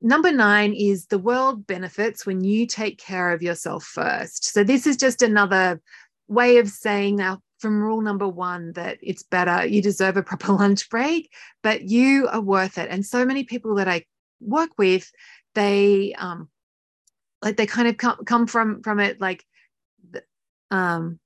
[0.00, 4.44] number nine is the world benefits when you take care of yourself first.
[4.44, 5.80] So this is just another
[6.26, 10.52] way of saying now from rule number one that it's better, you deserve a proper
[10.52, 12.88] lunch break, but you are worth it.
[12.90, 14.04] And so many people that I
[14.40, 15.10] work with,
[15.54, 16.48] they um
[17.42, 19.44] like they kind of come come from from it like
[20.70, 21.18] um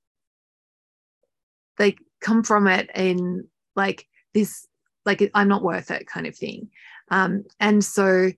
[1.78, 4.66] they come from it in like this
[5.04, 6.68] like i'm not worth it kind of thing.
[7.10, 8.30] Um and so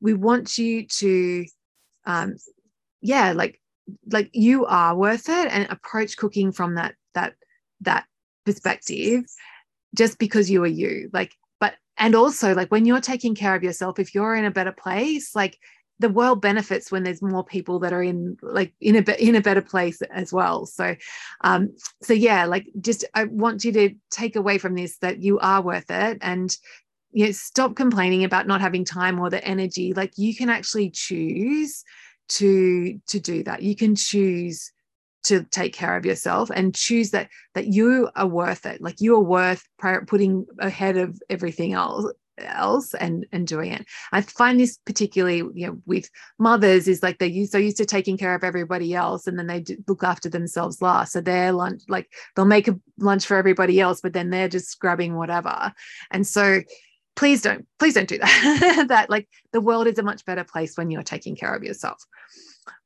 [0.00, 1.46] we want you to
[2.04, 2.36] um
[3.00, 3.60] yeah like
[4.10, 7.34] like you are worth it and approach cooking from that that
[7.80, 8.04] that
[8.44, 9.24] perspective
[9.94, 11.10] just because you are you.
[11.12, 11.32] Like
[12.00, 15.36] and also like when you're taking care of yourself if you're in a better place
[15.36, 15.58] like
[16.00, 19.40] the world benefits when there's more people that are in like in a in a
[19.40, 20.64] better place as well.
[20.64, 20.96] So
[21.42, 25.38] um so yeah like just i want you to take away from this that you
[25.40, 26.56] are worth it and
[27.12, 29.92] you know stop complaining about not having time or the energy.
[29.92, 31.84] Like you can actually choose
[32.30, 33.62] to to do that.
[33.62, 34.72] You can choose
[35.24, 38.80] to take care of yourself and choose that that you are worth it.
[38.80, 39.66] Like you are worth
[40.06, 42.06] putting ahead of everything else
[42.38, 43.86] else and and doing it.
[44.12, 48.16] I find this particularly you know with mothers is like they're so used to taking
[48.16, 51.12] care of everybody else and then they look after themselves last.
[51.12, 54.78] So their lunch like they'll make a lunch for everybody else but then they're just
[54.78, 55.72] grabbing whatever.
[56.10, 56.62] And so
[57.14, 58.86] please don't please don't do that.
[58.88, 62.02] That like the world is a much better place when you're taking care of yourself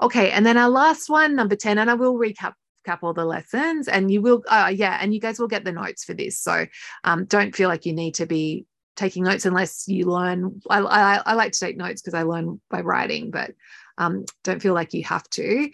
[0.01, 2.53] okay and then our last one number 10 and i will recap
[2.85, 5.73] cap all the lessons and you will uh, yeah and you guys will get the
[5.73, 6.67] notes for this so
[7.05, 8.67] um, don't feel like you need to be
[8.97, 10.61] taking notes unless you learn.
[10.71, 13.53] I, I, I like to take notes because I learn by writing, but
[13.99, 15.71] um, don't feel like you have to.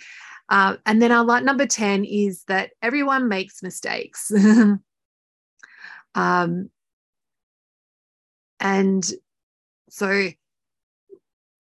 [0.49, 4.33] Uh, and then our number 10 is that everyone makes mistakes.
[6.15, 6.71] um,
[8.59, 9.11] and
[9.89, 10.29] so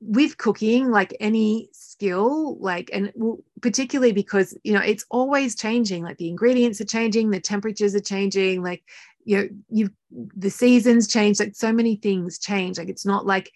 [0.00, 3.12] with cooking, like any skill, like, and
[3.60, 8.00] particularly because, you know, it's always changing, like the ingredients are changing, the temperatures are
[8.00, 8.82] changing, like
[9.24, 9.90] you know you
[10.36, 12.78] the seasons change like so many things change.
[12.78, 13.52] Like it's not like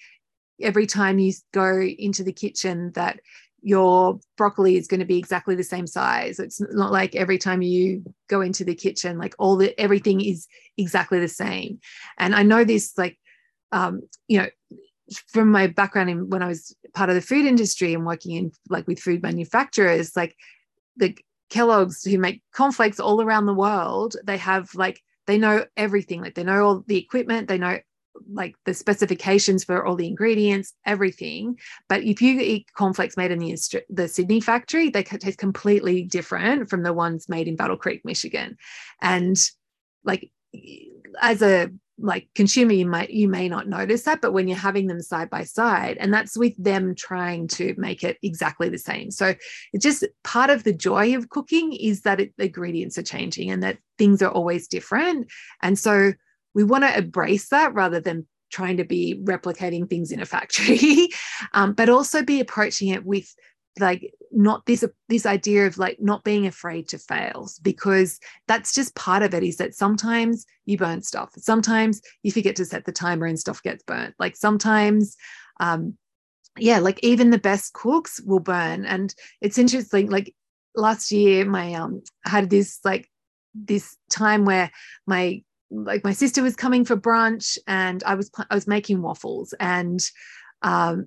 [0.60, 3.20] every time you go into the kitchen that
[3.62, 6.38] your broccoli is going to be exactly the same size.
[6.38, 10.46] It's not like every time you go into the kitchen like all the everything is
[10.76, 11.80] exactly the same.
[12.18, 13.18] And i know this like
[13.72, 14.48] um you know
[15.28, 18.50] from my background in when i was part of the food industry and working in
[18.68, 20.36] like with food manufacturers like
[20.96, 21.16] the
[21.50, 26.20] kellogg's who make cornflakes all around the world they have like they know everything.
[26.20, 27.78] Like they know all the equipment they know
[28.32, 31.58] like the specifications for all the ingredients everything.
[31.88, 36.70] But if you eat cornflakes made in the, the sydney factory they taste completely different
[36.70, 38.56] from the ones made in battle creek michigan.
[39.00, 39.36] And
[40.04, 40.30] like
[41.20, 44.88] as a like consumer you might you may not notice that but when you're having
[44.88, 49.10] them side by side and that's with them trying to make it exactly the same.
[49.10, 49.34] So
[49.72, 53.50] it's just part of the joy of cooking is that it, the ingredients are changing
[53.50, 55.30] and that things are always different.
[55.62, 56.12] And so
[56.54, 61.08] we want to embrace that rather than trying to be replicating things in a factory
[61.52, 63.34] um, but also be approaching it with
[63.80, 68.94] like not this this idea of like not being afraid to fail because that's just
[68.94, 71.30] part of it is that sometimes you burn stuff.
[71.36, 74.14] Sometimes you forget to set the timer and stuff gets burnt.
[74.18, 75.16] Like sometimes
[75.60, 75.96] um
[76.58, 78.84] yeah like even the best cooks will burn.
[78.84, 80.34] And it's interesting like
[80.74, 83.08] last year my um had this like
[83.54, 84.70] this time where
[85.06, 89.54] my like my sister was coming for brunch and I was I was making waffles
[89.58, 90.00] and
[90.62, 91.06] um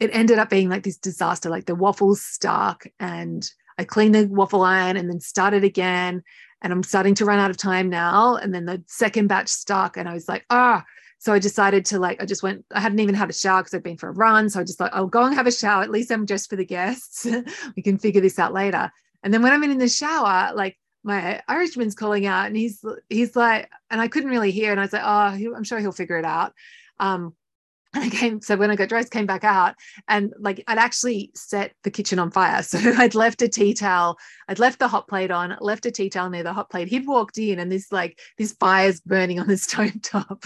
[0.00, 1.50] it ended up being like this disaster.
[1.50, 6.22] Like the waffles stuck, and I cleaned the waffle iron and then started again.
[6.62, 8.36] And I'm starting to run out of time now.
[8.36, 10.82] And then the second batch stuck, and I was like, ah.
[10.82, 10.86] Oh.
[11.20, 13.74] So I decided to like, I just went, I hadn't even had a shower because
[13.74, 14.48] I'd been for a run.
[14.48, 15.82] So I just like, I'll go and have a shower.
[15.82, 17.26] At least I'm just for the guests.
[17.76, 18.90] we can figure this out later.
[19.22, 23.36] And then when I'm in the shower, like my Irishman's calling out and he's he's
[23.36, 24.70] like, and I couldn't really hear.
[24.70, 26.54] And I was like, oh, I'm sure he'll figure it out.
[26.98, 27.34] Um,
[27.94, 29.74] and I came, so when I got dressed, came back out
[30.06, 32.62] and like I'd actually set the kitchen on fire.
[32.70, 34.16] So I'd left a tea towel,
[34.48, 36.88] I'd left the hot plate on, left a tea towel near the hot plate.
[36.88, 40.44] He'd walked in and this like this fire's burning on the stove top.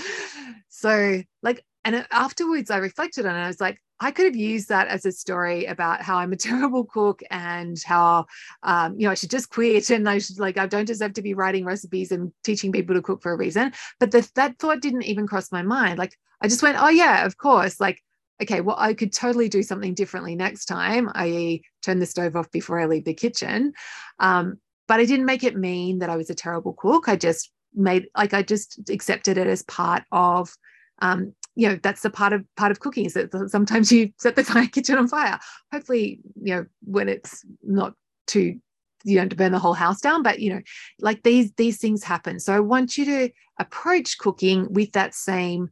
[0.70, 3.40] So like, and afterwards I reflected on it.
[3.40, 6.36] I was like, I could have used that as a story about how I'm a
[6.36, 8.26] terrible cook and how,
[8.62, 11.22] um, you know, I should just quit and I should like, I don't deserve to
[11.22, 13.72] be writing recipes and teaching people to cook for a reason.
[14.00, 15.98] But the, that thought didn't even cross my mind.
[15.98, 17.80] Like, I just went, oh, yeah, of course.
[17.80, 18.02] Like,
[18.42, 22.50] okay, well, I could totally do something differently next time, i.e., turn the stove off
[22.50, 23.72] before I leave the kitchen.
[24.18, 27.08] Um, but I didn't make it mean that I was a terrible cook.
[27.08, 30.54] I just made, like, I just accepted it as part of
[30.98, 34.36] um, you know that's the part of part of cooking is that sometimes you set
[34.36, 35.38] the fire kitchen on fire
[35.72, 37.94] hopefully you know when it's not
[38.26, 38.58] too
[39.04, 40.60] you don't burn the whole house down but you know
[41.00, 45.68] like these these things happen so i want you to approach cooking with that same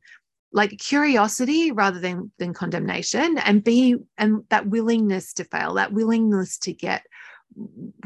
[0.52, 6.58] like curiosity rather than than condemnation and be and that willingness to fail that willingness
[6.58, 7.06] to get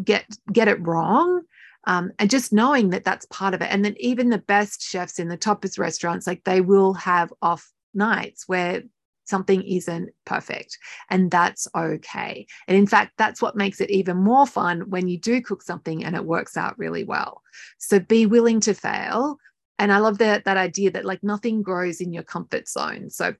[0.04, 1.42] get get it wrong
[1.86, 3.68] um, and just knowing that that's part of it.
[3.70, 7.70] And then even the best chefs in the toppest restaurants like they will have off
[7.94, 8.82] nights where
[9.24, 10.78] something isn't perfect
[11.10, 12.46] and that's okay.
[12.68, 16.04] And in fact that's what makes it even more fun when you do cook something
[16.04, 17.42] and it works out really well.
[17.78, 19.38] So be willing to fail
[19.78, 23.10] and i love that that idea that like nothing grows in your comfort zone.
[23.10, 23.34] So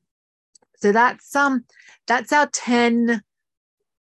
[0.77, 1.65] so that's um
[2.07, 3.23] that's our 10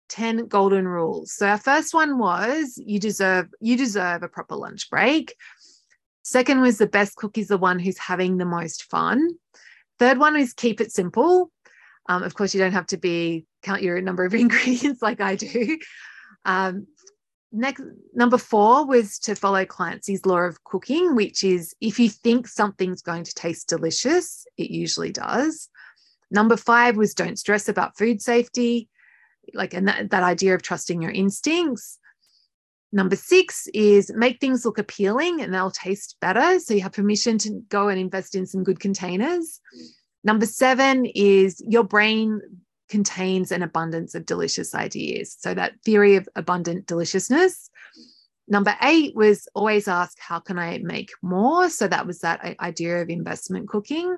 [0.09, 1.31] 10 golden rules.
[1.33, 5.35] So our first one was you deserve you deserve a proper lunch break.
[6.23, 9.29] Second was the best cook is the one who's having the most fun.
[9.97, 11.51] Third one is keep it simple.
[12.07, 15.35] Um, of course you don't have to be count your number of ingredients like i
[15.35, 15.77] do.
[16.45, 16.87] Um,
[17.51, 17.81] next
[18.13, 23.01] number four was to follow Clancy's law of cooking, which is if you think something's
[23.01, 25.69] going to taste delicious, it usually does.
[26.31, 28.87] Number five was don't stress about food safety,
[29.53, 31.97] like and that, that idea of trusting your instincts.
[32.91, 36.59] Number six is make things look appealing and they'll taste better.
[36.59, 39.59] So you have permission to go and invest in some good containers.
[40.23, 42.41] Number seven is your brain
[42.89, 45.35] contains an abundance of delicious ideas.
[45.39, 47.69] So, that theory of abundant deliciousness.
[48.47, 51.69] Number eight was always ask, how can I make more?
[51.69, 54.17] So, that was that idea of investment cooking.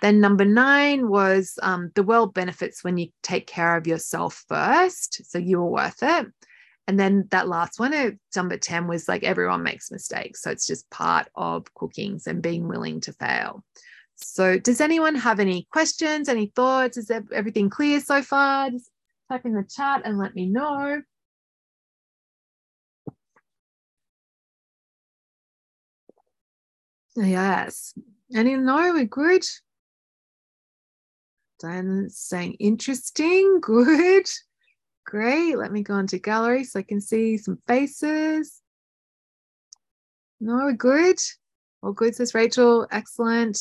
[0.00, 5.24] Then, number nine was um, the world benefits when you take care of yourself first.
[5.30, 6.26] So, you are worth it.
[6.88, 10.42] And then that last one, number 10, was like everyone makes mistakes.
[10.42, 13.64] So, it's just part of cooking and being willing to fail.
[14.16, 16.96] So, does anyone have any questions, any thoughts?
[16.96, 18.70] Is everything clear so far?
[18.70, 18.90] Just
[19.30, 21.02] type in the chat and let me know.
[27.16, 27.94] Yes.
[28.34, 29.44] Any no, we're good.
[31.60, 34.26] Diane's saying interesting, good,
[35.04, 35.56] great.
[35.56, 38.60] Let me go into gallery so I can see some faces.
[40.40, 41.18] No, we're good.
[41.82, 42.86] All good, says Rachel.
[42.90, 43.58] Excellent.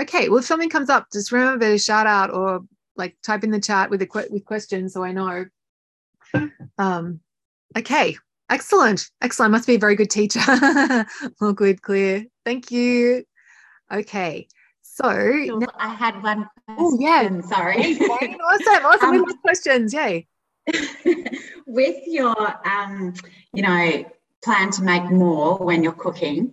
[0.00, 2.60] Okay, well, if something comes up, just remember to shout out or
[2.96, 5.46] like type in the chat with a qu- with questions so I know.
[6.78, 7.20] Um,
[7.76, 8.16] okay,
[8.48, 9.52] excellent, excellent.
[9.52, 10.40] Must be a very good teacher.
[11.42, 12.24] All good, clear.
[12.46, 13.24] Thank you.
[13.92, 14.48] Okay,
[14.80, 16.48] so now- I had one.
[16.68, 17.76] Oh yeah, sorry.
[18.00, 19.10] awesome, awesome.
[19.16, 20.26] Um, questions, yay.
[21.66, 22.34] with your,
[22.66, 23.12] um,
[23.52, 24.04] you know,
[24.42, 26.52] plan to make more when you're cooking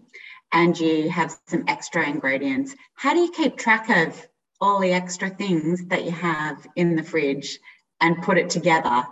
[0.51, 4.27] and you have some extra ingredients, how do you keep track of
[4.61, 7.59] all the extra things that you have in the fridge
[8.01, 9.05] and put it together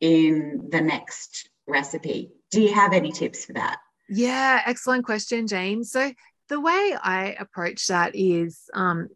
[0.00, 2.30] in the next recipe?
[2.50, 3.78] Do you have any tips for that?
[4.08, 5.84] Yeah, excellent question, Jane.
[5.84, 6.12] So
[6.48, 9.08] the way I approach that is um,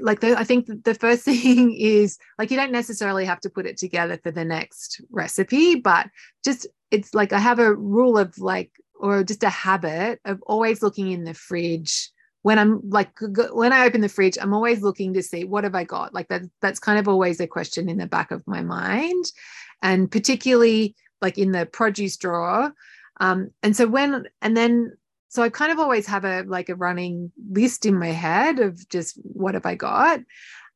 [0.00, 3.66] like the, I think the first thing is like you don't necessarily have to put
[3.66, 6.08] it together for the next recipe, but
[6.44, 8.70] just it's like I have a rule of like
[9.02, 12.10] or just a habit of always looking in the fridge
[12.42, 13.10] when I'm like
[13.52, 16.12] when I open the fridge, I'm always looking to see what have I got.
[16.12, 19.24] Like that that's kind of always a question in the back of my mind,
[19.80, 22.72] and particularly like in the produce drawer.
[23.20, 24.92] Um, and so when and then
[25.28, 28.88] so I kind of always have a like a running list in my head of
[28.88, 30.20] just what have I got.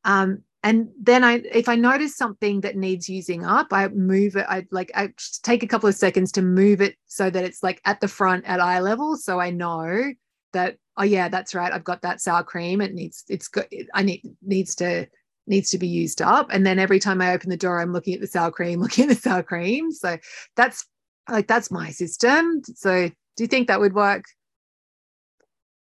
[0.05, 4.45] Um, and then i if i notice something that needs using up i move it
[4.49, 5.09] i like i
[5.43, 8.43] take a couple of seconds to move it so that it's like at the front
[8.45, 10.11] at eye level so i know
[10.53, 14.01] that oh yeah that's right i've got that sour cream it needs it's good i
[14.01, 15.07] need needs to
[15.47, 16.47] needs to be used up.
[16.51, 19.05] And then every time i open the door i'm looking at the sour cream looking
[19.05, 19.91] at the sour cream.
[19.91, 20.17] So
[20.55, 20.85] that's
[21.29, 22.61] like that's my system.
[22.75, 24.25] So do you think that would work?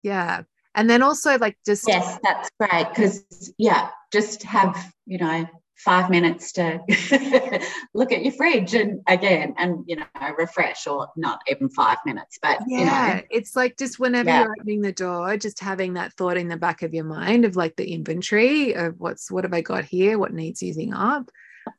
[0.03, 0.43] Yeah
[0.75, 5.45] and then also like just yes that's great because yeah just have you know
[5.83, 6.79] five minutes to
[7.93, 10.05] look at your fridge and again and you know
[10.37, 14.41] refresh or not even five minutes but yeah you know, it's like just whenever yeah.
[14.41, 17.55] you're opening the door just having that thought in the back of your mind of
[17.55, 21.29] like the inventory of what's what have i got here what needs using up.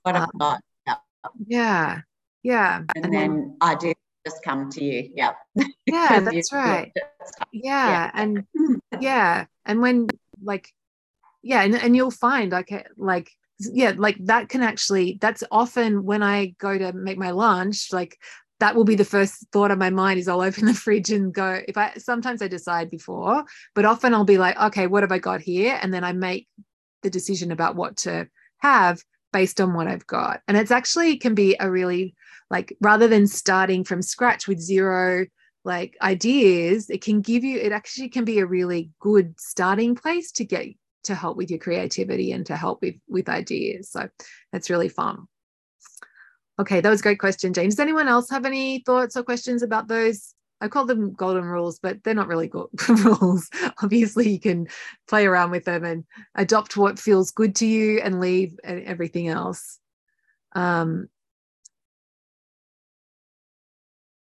[0.02, 0.96] What i've um, got yeah.
[1.46, 2.00] yeah
[2.42, 3.91] yeah and, and then, then i do
[4.24, 5.10] just come to you.
[5.14, 5.32] Yeah.
[5.86, 6.92] Yeah, that's right.
[7.52, 7.88] Yeah.
[7.88, 8.10] yeah.
[8.14, 8.46] And
[9.00, 9.46] yeah.
[9.66, 10.08] And when
[10.42, 10.68] like,
[11.42, 16.04] yeah, and, and you'll find like eh, like yeah, like that can actually that's often
[16.04, 18.16] when I go to make my lunch, like
[18.60, 21.34] that will be the first thought of my mind is I'll open the fridge and
[21.34, 23.44] go if I sometimes I decide before,
[23.74, 25.78] but often I'll be like, okay, what have I got here?
[25.82, 26.48] And then I make
[27.02, 29.02] the decision about what to have
[29.32, 30.42] based on what I've got.
[30.46, 32.14] And it's actually can be a really
[32.52, 35.26] like rather than starting from scratch with zero
[35.64, 40.30] like ideas, it can give you it actually can be a really good starting place
[40.32, 40.66] to get
[41.04, 43.90] to help with your creativity and to help with with ideas.
[43.90, 44.08] So
[44.52, 45.26] that's really fun.
[46.58, 47.70] Okay, that was a great question, Jane.
[47.70, 50.34] Does anyone else have any thoughts or questions about those?
[50.60, 53.48] I call them golden rules, but they're not really good rules.
[53.82, 54.68] Obviously, you can
[55.08, 59.78] play around with them and adopt what feels good to you and leave everything else.
[60.54, 61.08] Um,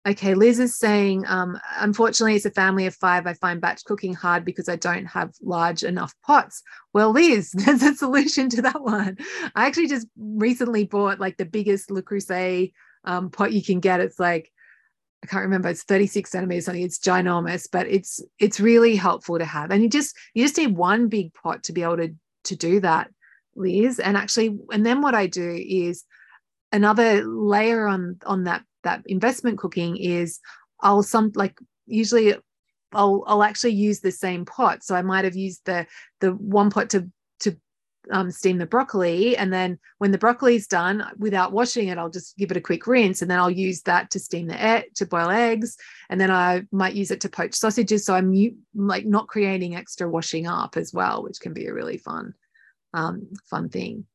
[0.06, 4.12] Okay, Liz is saying, um, unfortunately, as a family of five, I find batch cooking
[4.12, 6.62] hard because I don't have large enough pots.
[6.92, 9.16] Well, Liz, there's a solution to that one.
[9.54, 12.72] I actually just recently bought like the biggest Le Creuset
[13.04, 14.00] um, pot you can get.
[14.00, 14.52] It's like,
[15.22, 16.82] I can't remember, it's 36 centimeters, something.
[16.82, 19.70] It's ginormous, but it's it's really helpful to have.
[19.70, 22.80] And you just you just need one big pot to be able to to do
[22.80, 23.10] that,
[23.56, 24.00] Liz.
[24.00, 26.04] And actually, and then what I do is
[26.74, 30.40] another layer on on that that investment cooking is
[30.80, 31.56] I'll some like
[31.86, 32.34] usually
[32.92, 34.82] I'll I'll actually use the same pot.
[34.82, 35.86] So I might have used the
[36.20, 37.08] the one pot to
[37.40, 37.56] to
[38.10, 42.10] um, steam the broccoli, and then when the broccoli is done, without washing it, I'll
[42.10, 44.94] just give it a quick rinse, and then I'll use that to steam the egg
[44.96, 45.76] to boil eggs,
[46.10, 48.04] and then I might use it to poach sausages.
[48.04, 48.34] So I'm
[48.74, 52.34] like not creating extra washing up as well, which can be a really fun
[52.92, 54.06] um, fun thing.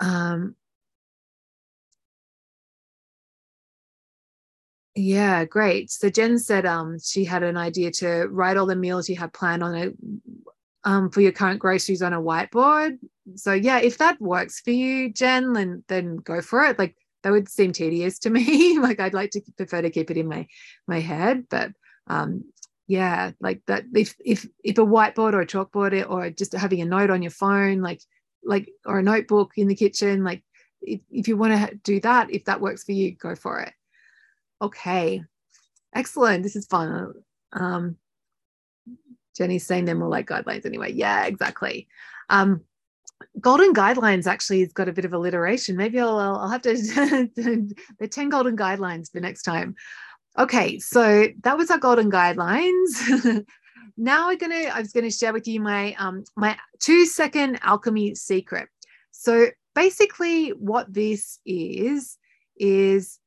[0.00, 0.56] Um,
[4.94, 5.90] Yeah, great.
[5.90, 9.32] So Jen said um, she had an idea to write all the meals you have
[9.32, 9.92] planned on a
[10.84, 12.98] um, for your current groceries on a whiteboard.
[13.36, 16.78] So yeah, if that works for you, Jen, then then go for it.
[16.78, 18.78] Like that would seem tedious to me.
[18.78, 20.46] like I'd like to prefer to keep it in my
[20.86, 21.72] my head, but
[22.08, 22.44] um,
[22.86, 23.84] yeah, like that.
[23.94, 27.30] If if if a whiteboard or a chalkboard or just having a note on your
[27.30, 28.02] phone, like
[28.44, 30.42] like or a notebook in the kitchen, like
[30.82, 33.72] if, if you want to do that, if that works for you, go for it.
[34.62, 35.24] Okay,
[35.92, 36.44] excellent.
[36.44, 37.14] This is fun.
[37.52, 37.96] Um,
[39.36, 40.92] Jenny's saying they're more like guidelines anyway.
[40.92, 41.88] Yeah, exactly.
[42.30, 42.62] Um,
[43.40, 45.76] golden guidelines actually has got a bit of alliteration.
[45.76, 49.74] Maybe I'll, I'll have to, the 10 golden guidelines for next time.
[50.38, 53.44] Okay, so that was our golden guidelines.
[53.96, 58.14] now we're gonna, I was gonna share with you my, um, my two second alchemy
[58.14, 58.68] secret.
[59.10, 62.16] So basically what this is,
[62.56, 63.18] is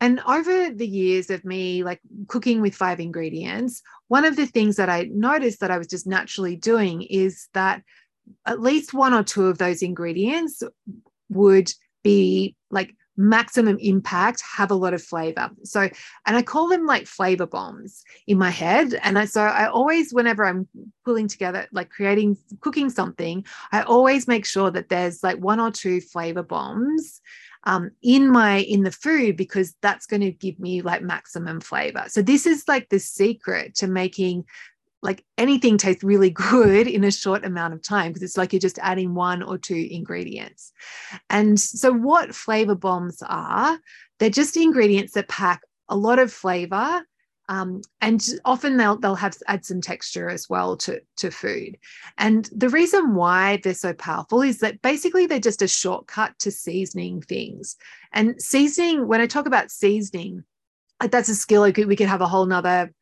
[0.00, 4.76] and over the years of me like cooking with five ingredients, one of the things
[4.76, 7.82] that I noticed that I was just naturally doing is that
[8.46, 10.62] at least one or two of those ingredients
[11.30, 11.72] would
[12.02, 15.50] be like maximum impact, have a lot of flavor.
[15.64, 15.90] So,
[16.24, 18.94] and I call them like flavor bombs in my head.
[19.02, 20.68] And I, so I always, whenever I'm
[21.04, 25.72] pulling together, like creating, cooking something, I always make sure that there's like one or
[25.72, 27.20] two flavor bombs
[27.68, 32.04] um, in my in the food because that's going to give me like maximum flavor.
[32.08, 34.46] So this is like the secret to making
[35.02, 38.58] like anything taste really good in a short amount of time because it's like you're
[38.58, 40.72] just adding one or two ingredients.
[41.28, 43.78] And so what flavor bombs are
[44.18, 45.60] they're just ingredients that pack
[45.90, 47.02] a lot of flavor
[47.48, 51.78] um, and often they'll they'll have add some texture as well to to food.
[52.18, 56.50] And the reason why they're so powerful is that basically they're just a shortcut to
[56.50, 57.76] seasoning things.
[58.12, 60.44] And seasoning, when I talk about seasoning,
[61.00, 62.92] that's a skill we could, we could have a whole nother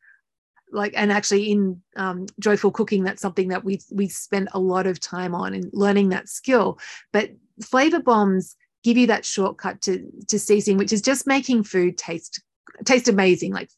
[0.71, 4.85] like and actually in um, joyful cooking that's something that we we spend a lot
[4.85, 6.77] of time on and learning that skill
[7.13, 7.29] but
[7.63, 12.43] flavor bombs give you that shortcut to to seasoning which is just making food taste
[12.83, 13.69] taste amazing like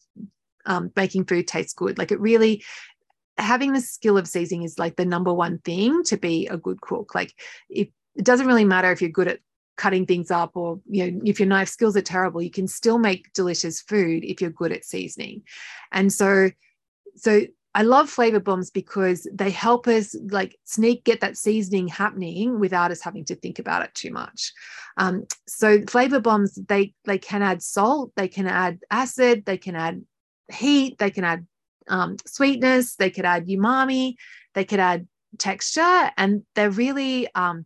[0.66, 1.97] um, making food taste good.
[1.97, 2.64] Like it really,
[3.38, 6.82] having the skill of seasoning is like the number one thing to be a good
[6.82, 7.16] cook.
[7.16, 7.34] Like
[7.70, 9.39] it, it doesn't really matter if you're good at
[9.78, 12.97] cutting things up or you know if your knife skills are terrible you can still
[12.97, 15.41] make delicious food if you're good at seasoning
[15.93, 16.49] and so
[17.16, 17.43] so
[17.76, 22.91] I love flavor bombs because they help us like sneak get that seasoning happening without
[22.91, 24.51] us having to think about it too much.
[24.97, 29.76] Um, so flavor bombs they they can add salt, they can add acid, they can
[29.76, 30.03] add
[30.52, 31.45] heat, they can add
[31.88, 34.16] um, sweetness, they could add umami,
[34.54, 37.66] they could add texture, and they're really um,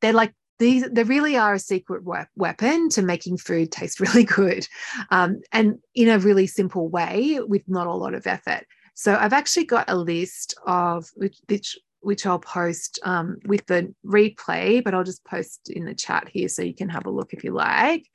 [0.00, 2.04] they're like these they really are a secret
[2.36, 4.66] weapon to making food taste really good
[5.10, 8.64] um, and in a really simple way with not a lot of effort.
[8.94, 13.92] So i've actually got a list of which which, which i'll post um, with the
[14.06, 17.32] replay but i'll just post in the chat here so you can have a look
[17.32, 18.06] if you like.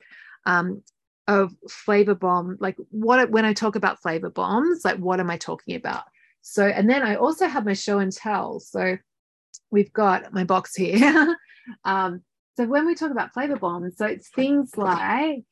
[0.46, 0.82] Um,
[1.28, 5.36] of flavor bomb like what when i talk about flavor bombs like what am i
[5.36, 6.02] talking about
[6.42, 8.96] so and then i also have my show and tell so
[9.70, 11.36] we've got my box here
[11.84, 12.22] um,
[12.58, 15.44] so when we talk about flavor bombs, so it's things like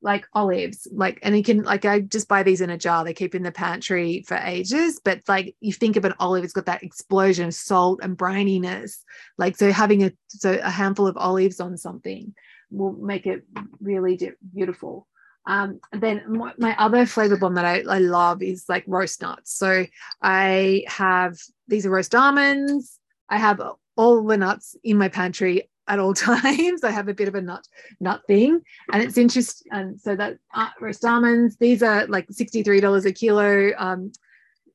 [0.00, 3.04] like olives, like, and you can like I just buy these in a jar.
[3.04, 5.00] They keep in the pantry for ages.
[5.04, 8.98] But like you think of an olive, it's got that explosion of salt and brininess.
[9.36, 12.32] Like so, having a so a handful of olives on something
[12.70, 13.44] will make it
[13.80, 14.18] really
[14.54, 15.06] beautiful.
[15.46, 19.54] Um, then my, my other flavor bomb that I, I love is like roast nuts.
[19.54, 19.86] So
[20.20, 21.38] I have
[21.68, 22.98] these are roast almonds.
[23.30, 23.60] I have
[23.96, 26.84] all the nuts in my pantry at all times.
[26.84, 27.66] I have a bit of a nut
[27.98, 28.60] nut thing,
[28.92, 29.72] and it's interesting.
[29.72, 33.72] And so that uh, roast almonds, these are like sixty three dollars a kilo.
[33.78, 34.12] Um,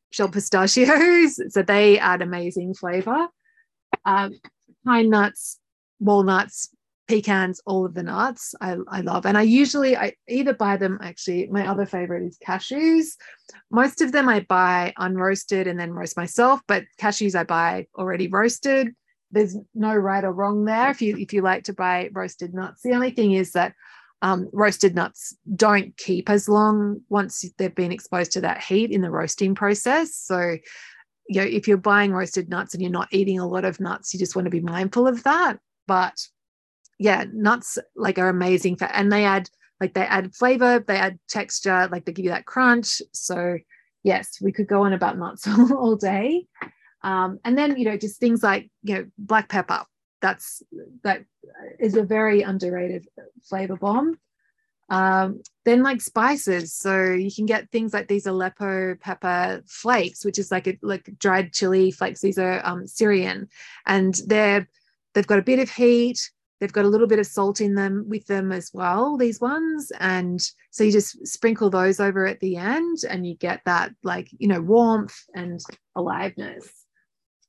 [0.10, 3.28] shell pistachios, so they add amazing flavor.
[4.06, 4.40] Um,
[4.86, 5.60] pine nuts,
[6.00, 6.70] walnuts,
[7.08, 9.26] pecans, all of the nuts I, I love.
[9.26, 13.18] And I usually I either buy them actually, my other favorite is cashews.
[13.70, 18.28] Most of them I buy unroasted and then roast myself, but cashews I buy already
[18.28, 18.96] roasted
[19.34, 22.82] there's no right or wrong there if you if you like to buy roasted nuts
[22.84, 23.74] the only thing is that
[24.22, 29.02] um, roasted nuts don't keep as long once they've been exposed to that heat in
[29.02, 30.56] the roasting process so
[31.28, 34.14] you know if you're buying roasted nuts and you're not eating a lot of nuts
[34.14, 36.16] you just want to be mindful of that but
[37.04, 39.50] yeah nuts like are amazing for and they add
[39.80, 43.58] like they add flavor they add texture like they give you that crunch so
[44.04, 46.48] yes we could go on about nuts all day
[47.04, 49.84] um, and then, you know, just things like, you know, black pepper.
[50.22, 50.64] That's
[51.04, 51.26] that
[51.80, 53.08] is a very underrated
[53.44, 54.18] flavor bomb.
[54.90, 60.40] Um, then like spices, so you can get things like these Aleppo pepper flakes, which
[60.40, 62.22] is like a like dried chili flakes.
[62.22, 63.50] These are um, Syrian,
[63.86, 64.70] and they're
[65.14, 66.32] they've got a bit of heat.
[66.64, 69.18] They've got a little bit of salt in them with them as well.
[69.18, 70.40] These ones, and
[70.72, 74.48] so you just sprinkle those over at the end, and you get that like you
[74.48, 75.60] know warmth and
[75.98, 76.72] aliveness.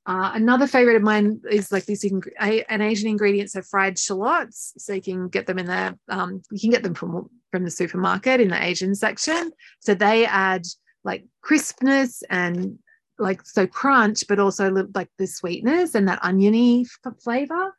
[0.05, 4.73] Uh, another favorite of mine is like this an Asian ingredient, so fried shallots.
[4.79, 7.71] So you can get them in the um, you can get them from from the
[7.71, 9.53] supermarket in the Asian section.
[9.79, 10.63] So they add
[11.05, 12.79] like crispness and
[13.17, 16.85] like so crunch, but also like the sweetness and that oniony
[17.23, 17.73] flavor.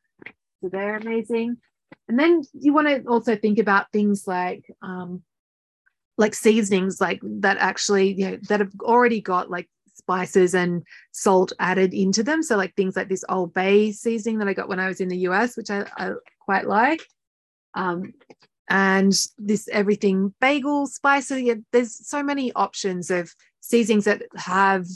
[0.61, 1.57] So they're amazing.
[2.09, 5.23] And then you want to also think about things like um,
[6.19, 11.53] like seasonings like that actually you know that have already got like spices and salt
[11.59, 12.43] added into them.
[12.43, 15.09] So, like things like this Old Bay seasoning that I got when I was in
[15.09, 17.03] the US, which I, I quite like.
[17.75, 18.15] Um,
[18.69, 21.43] and this everything bagel spices.
[21.43, 24.87] Yeah, there's so many options of seasonings that have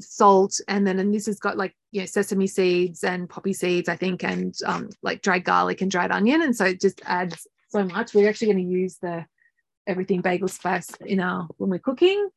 [0.00, 3.88] salt and then and this has got like you know sesame seeds and poppy seeds
[3.88, 7.46] i think and um, like dried garlic and dried onion and so it just adds
[7.68, 9.24] so much we're actually going to use the
[9.86, 12.28] everything bagel spice in our when we're cooking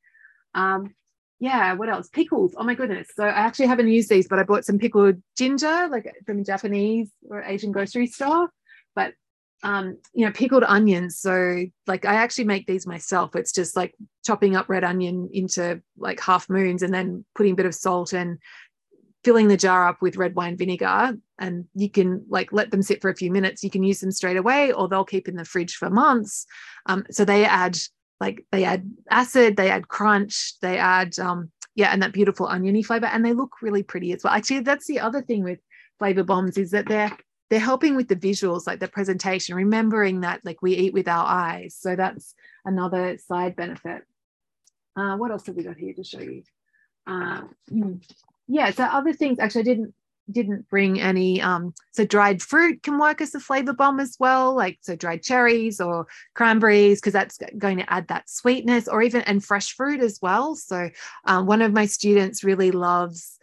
[0.56, 0.94] um,
[1.44, 2.08] yeah, what else?
[2.08, 2.56] Pickles.
[2.58, 3.10] Oh my goodness.
[3.14, 6.44] So I actually haven't used these, but I bought some pickled ginger, like from a
[6.46, 8.50] Japanese or Asian grocery store.
[8.96, 9.14] But
[9.64, 11.18] um, you know, pickled onions.
[11.18, 13.36] So like I actually make these myself.
[13.36, 13.96] It's just like
[14.26, 18.14] chopping up red onion into like half moons and then putting a bit of salt
[18.14, 18.38] and
[19.24, 21.18] filling the jar up with red wine vinegar.
[21.40, 23.64] And you can like let them sit for a few minutes.
[23.64, 26.46] You can use them straight away, or they'll keep in the fridge for months.
[26.86, 27.78] Um, so they add
[28.20, 32.84] like they add acid, they add crunch, they add um yeah, and that beautiful oniony
[32.84, 34.34] flavor, and they look really pretty as well.
[34.34, 35.60] Actually, that's the other thing with
[36.00, 37.18] flavor bombs is that they're
[37.50, 41.26] they're helping with the visuals, like the presentation, remembering that like we eat with our
[41.26, 41.76] eyes.
[41.80, 42.36] So that's
[42.66, 44.04] another side benefit.
[44.96, 46.44] Uh, what else have we got here to show you?
[47.06, 47.42] Uh,
[48.48, 49.40] yeah, so other things.
[49.40, 49.94] Actually, I didn't
[50.32, 54.56] didn't bring any um so dried fruit can work as a flavor bomb as well
[54.56, 59.22] like so dried cherries or cranberries because that's going to add that sweetness or even
[59.24, 60.90] and fresh fruit as well so
[61.26, 63.38] um, one of my students really loves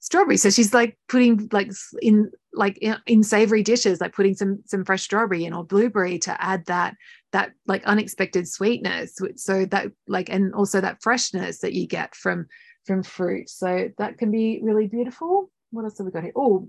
[0.00, 1.70] strawberry so she's like putting like
[2.02, 6.42] in like in, savory dishes like putting some some fresh strawberry in or blueberry to
[6.42, 6.94] add that
[7.32, 12.46] that like unexpected sweetness so that like and also that freshness that you get from
[12.86, 16.32] from fruit so that can be really beautiful what else have we got here?
[16.36, 16.68] Oh,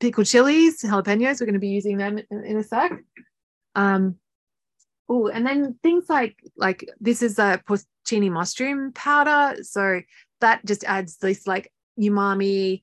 [0.00, 1.40] pickled chilies, jalapenos.
[1.40, 2.92] We're going to be using them in, in a sec.
[3.74, 4.16] Um,
[5.08, 9.62] oh, and then things like like this is a porcini mushroom powder.
[9.62, 10.00] So
[10.40, 12.82] that just adds this like umami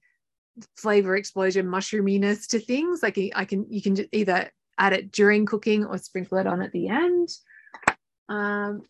[0.75, 3.01] flavor explosion mushroominess to things.
[3.03, 6.71] Like I can you can either add it during cooking or sprinkle it on at
[6.71, 7.29] the end.
[8.29, 8.83] Um,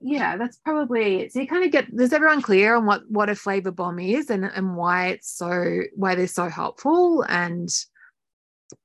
[0.00, 1.32] yeah, that's probably it.
[1.32, 4.30] So you kind of get does everyone clear on what what a flavor bomb is
[4.30, 7.68] and and why it's so why they're so helpful and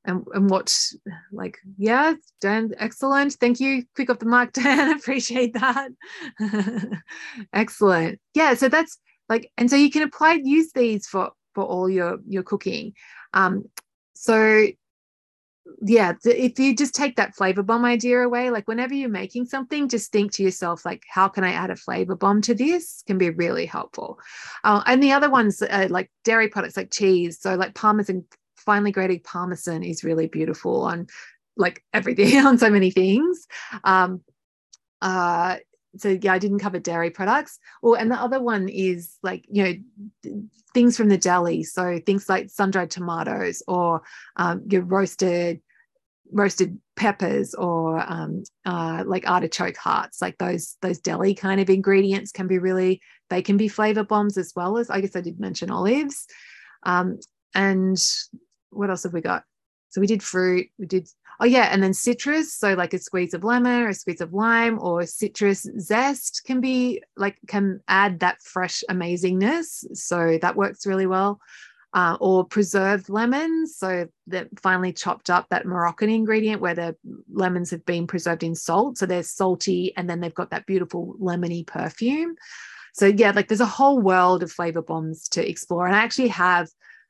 [0.05, 0.75] and and what
[1.31, 5.89] like yeah Dan excellent thank you quick off the mark Dan appreciate that
[7.53, 8.97] excellent yeah so that's
[9.29, 12.93] like and so you can apply use these for for all your your cooking
[13.33, 13.63] um
[14.13, 14.67] so
[15.81, 19.87] yeah, if you just take that flavor bomb idea away, like whenever you're making something,
[19.87, 23.03] just think to yourself, like, how can I add a flavor bomb to this?
[23.07, 24.19] Can be really helpful.
[24.63, 27.39] Uh, and the other ones, uh, like dairy products, like cheese.
[27.39, 28.25] So, like Parmesan,
[28.57, 31.07] finely grated Parmesan is really beautiful on
[31.55, 33.47] like everything, on so many things.
[33.83, 34.21] Um,
[35.01, 35.57] uh,
[35.97, 37.59] so yeah, I didn't cover dairy products.
[37.81, 40.33] Or and the other one is like you know
[40.73, 44.01] things from the deli, so things like sun dried tomatoes or
[44.35, 45.61] um, your roasted
[46.31, 52.31] roasted peppers or um, uh, like artichoke hearts, like those those deli kind of ingredients
[52.31, 55.39] can be really they can be flavor bombs as well as I guess I did
[55.39, 56.27] mention olives.
[56.83, 57.19] Um,
[57.55, 57.97] and
[58.69, 59.43] what else have we got?
[59.89, 61.09] So we did fruit, we did
[61.41, 64.33] Oh yeah, and then citrus, so like a squeeze of lemon or a squeeze of
[64.33, 69.85] lime or citrus zest can be like can add that fresh amazingness.
[69.95, 71.39] So that works really well.
[71.91, 76.95] Uh, or preserved lemons, so that finely chopped up that Moroccan ingredient where the
[77.33, 81.15] lemons have been preserved in salt, so they're salty and then they've got that beautiful
[81.19, 82.35] lemony perfume.
[82.93, 86.27] So yeah, like there's a whole world of flavor bombs to explore, and I actually
[86.27, 86.69] have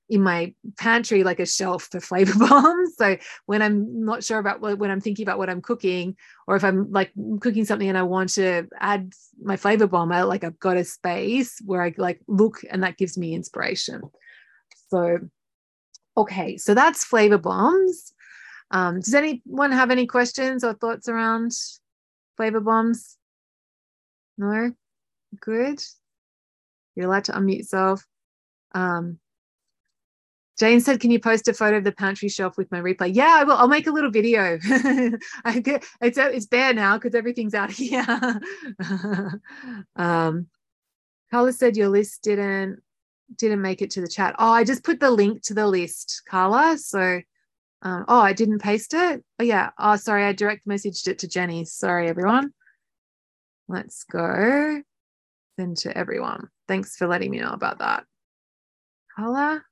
[0.10, 2.96] in my pantry like a shelf for flavor bombs.
[2.98, 6.56] So when I'm not sure about what, when I'm thinking about what I'm cooking, or
[6.56, 10.44] if I'm like cooking something and I want to add my flavor bomb, I like
[10.44, 14.02] I've got a space where I like look and that gives me inspiration.
[14.90, 15.20] So,
[16.18, 18.14] okay, so that's flavor bombs.
[18.72, 21.54] Um, does anyone have any questions or thoughts around
[22.36, 23.18] flavor bombs?
[24.38, 24.74] No?
[25.40, 25.84] Good.
[26.96, 28.06] You're allowed to unmute yourself.
[28.74, 29.20] Um,
[30.60, 33.34] Jane said, "Can you post a photo of the pantry shelf with my replay?" Yeah,
[33.38, 33.56] I will.
[33.56, 34.60] I'll make a little video.
[35.46, 38.06] I get, it's it's bare now because everything's out here.
[39.96, 40.48] um,
[41.32, 42.82] Carla said your list didn't
[43.38, 44.36] didn't make it to the chat.
[44.38, 46.78] Oh, I just put the link to the list, Carla.
[46.78, 47.22] So,
[47.82, 49.24] um, oh, I didn't paste it.
[49.40, 49.70] Oh yeah.
[49.80, 51.64] Oh, sorry, I direct messaged it to Jenny.
[51.64, 52.54] Sorry, everyone.
[53.70, 54.82] Let's go.
[55.58, 56.50] Then to everyone.
[56.68, 58.04] Thanks for letting me know about that.
[59.16, 59.64] Carla.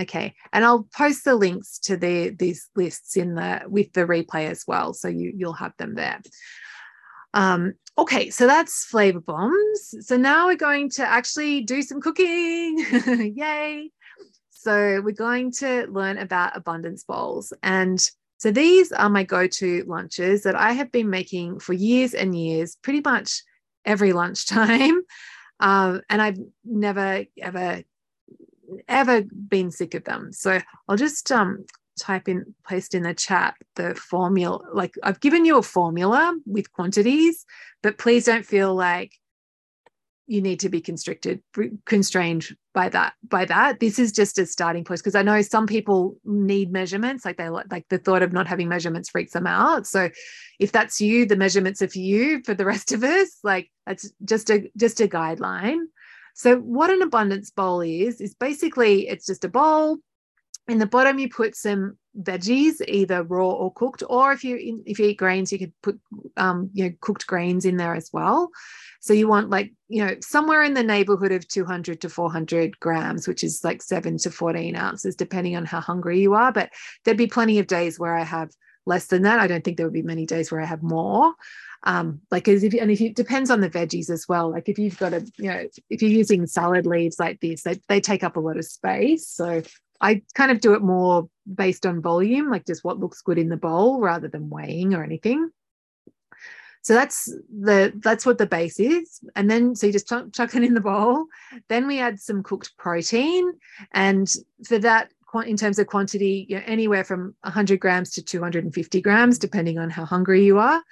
[0.00, 4.50] Okay, and I'll post the links to the these lists in the with the replay
[4.50, 6.20] as well, so you you'll have them there.
[7.32, 9.94] Um, okay, so that's flavor bombs.
[10.00, 12.78] So now we're going to actually do some cooking.
[13.36, 13.90] Yay!
[14.50, 17.98] So we're going to learn about abundance bowls, and
[18.38, 22.76] so these are my go-to lunches that I have been making for years and years,
[22.82, 23.42] pretty much
[23.84, 25.00] every lunchtime.
[25.58, 26.36] Um, and I've
[26.66, 27.82] never ever
[28.88, 30.32] ever been sick of them.
[30.32, 31.64] So I'll just um,
[31.98, 34.60] type in, paste in the chat the formula.
[34.72, 37.44] Like I've given you a formula with quantities,
[37.82, 39.12] but please don't feel like
[40.28, 41.40] you need to be constricted,
[41.84, 43.14] constrained by that.
[43.28, 47.24] By that, this is just a starting point because I know some people need measurements.
[47.24, 49.86] Like they like the thought of not having measurements freaks them out.
[49.86, 50.10] So
[50.58, 52.42] if that's you, the measurements are for you.
[52.44, 55.84] For the rest of us, like that's just a just a guideline.
[56.36, 59.96] So, what an abundance bowl is, is basically it's just a bowl.
[60.68, 64.98] In the bottom, you put some veggies, either raw or cooked, or if you if
[64.98, 65.98] you eat grains, you could put
[66.36, 68.50] um, you know cooked grains in there as well.
[69.00, 73.26] So you want like you know somewhere in the neighborhood of 200 to 400 grams,
[73.26, 76.52] which is like seven to 14 ounces, depending on how hungry you are.
[76.52, 76.68] But
[77.04, 78.50] there'd be plenty of days where I have
[78.84, 79.40] less than that.
[79.40, 81.32] I don't think there would be many days where I have more
[81.82, 84.50] um, like as if and if it depends on the veggies as well.
[84.50, 87.80] Like if you've got a you know if you're using salad leaves like this they,
[87.88, 89.28] they take up a lot of space.
[89.28, 89.62] So
[89.98, 93.48] i kind of do it more based on volume like just what looks good in
[93.48, 95.50] the bowl rather than weighing or anything.
[96.82, 99.20] So that's the that's what the base is.
[99.34, 101.26] And then so you just chuck, chuck it in the bowl.
[101.68, 103.52] Then we add some cooked protein.
[103.92, 104.32] And
[104.64, 105.10] for that
[105.44, 109.90] in terms of quantity you know, anywhere from 100 grams to 250 grams depending on
[109.90, 110.82] how hungry you are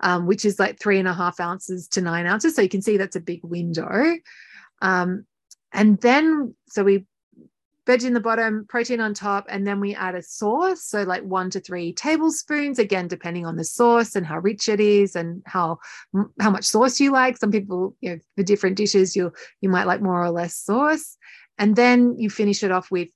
[0.00, 2.54] um, which is like three and a half ounces to nine ounces.
[2.54, 4.16] So you can see that's a big window.
[4.82, 5.26] Um,
[5.72, 7.06] and then, so we
[7.86, 10.82] veg in the bottom, protein on top, and then we add a sauce.
[10.84, 14.80] So like one to three tablespoons, again, depending on the sauce and how rich it
[14.80, 15.78] is and how
[16.40, 17.36] how much sauce you like.
[17.36, 21.16] Some people, you know, for different dishes, you you might like more or less sauce.
[21.58, 23.08] And then you finish it off with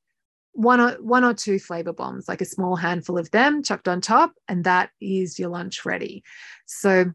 [0.54, 4.00] one or one or two flavor bombs, like a small handful of them chucked on
[4.00, 6.22] top, and that is your lunch ready.
[6.66, 7.12] So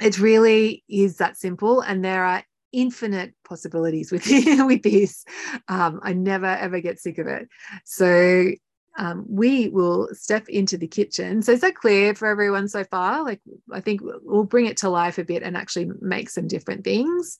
[0.00, 4.26] it really is that simple, and there are infinite possibilities with
[4.66, 5.24] with this.
[5.68, 7.48] Um, I never ever get sick of it.
[7.84, 8.52] So
[8.98, 11.42] um, we will step into the kitchen.
[11.42, 13.24] So is that clear for everyone so far?
[13.24, 13.40] Like
[13.72, 17.38] I think we'll bring it to life a bit and actually make some different things.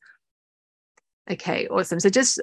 [1.31, 2.01] Okay, awesome.
[2.01, 2.41] So just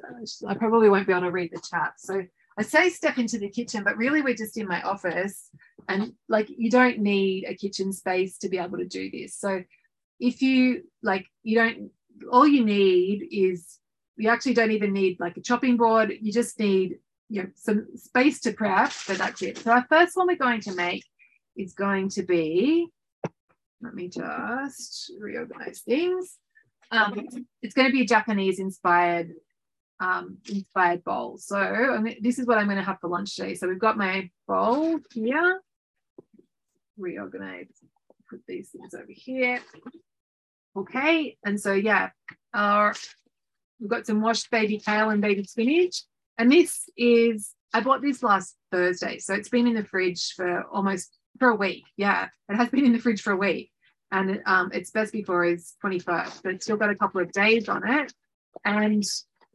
[0.48, 1.94] I probably won't be able to read the chat.
[1.98, 2.24] So
[2.58, 5.50] I say step into the kitchen, but really we're just in my office.
[5.88, 9.36] And like you don't need a kitchen space to be able to do this.
[9.36, 9.64] So
[10.20, 11.92] if you like, you don't,
[12.32, 13.78] all you need is,
[14.16, 16.12] you actually don't even need like a chopping board.
[16.20, 16.98] You just need
[17.30, 19.60] you know, some space to prep, but that's it.
[19.60, 21.04] So our first one we're going to make
[21.56, 22.88] is going to be,
[23.82, 26.38] let me just reorganize things.
[26.90, 27.28] Um,
[27.62, 29.34] it's going to be a Japanese inspired
[30.00, 31.38] um, inspired bowl.
[31.38, 33.56] So I mean, this is what I'm going to have for lunch today.
[33.56, 35.62] So we've got my bowl here.
[36.98, 37.68] Reorganize,
[38.30, 39.60] put these things over here.
[40.76, 42.10] Okay, and so yeah,
[42.54, 42.94] our
[43.80, 46.04] we've got some washed baby kale and baby spinach.
[46.38, 49.20] And this is I bought this last Thursday.
[49.20, 51.84] So it's been in the fridge for almost for a week.
[51.98, 53.72] Yeah, it has been in the fridge for a week.
[54.12, 57.68] And um, it's best before is 21st, but it's still got a couple of days
[57.68, 58.14] on it.
[58.64, 59.04] And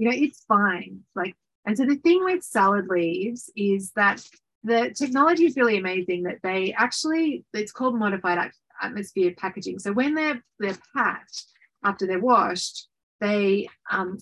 [0.03, 0.99] you know, it's fine.
[1.15, 4.21] Like, and so the thing with salad leaves is that
[4.65, 8.51] the technology is really amazing that they actually, it's called modified
[8.83, 9.79] atmosphere packaging.
[9.79, 11.45] So when they're they're packed
[11.85, 12.89] after they're washed,
[13.21, 14.19] they um,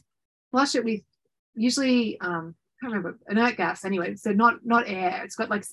[0.51, 1.01] flush it with
[1.55, 4.17] usually um, I can't remember inert gas anyway.
[4.17, 5.23] So not not air.
[5.25, 5.65] It's got like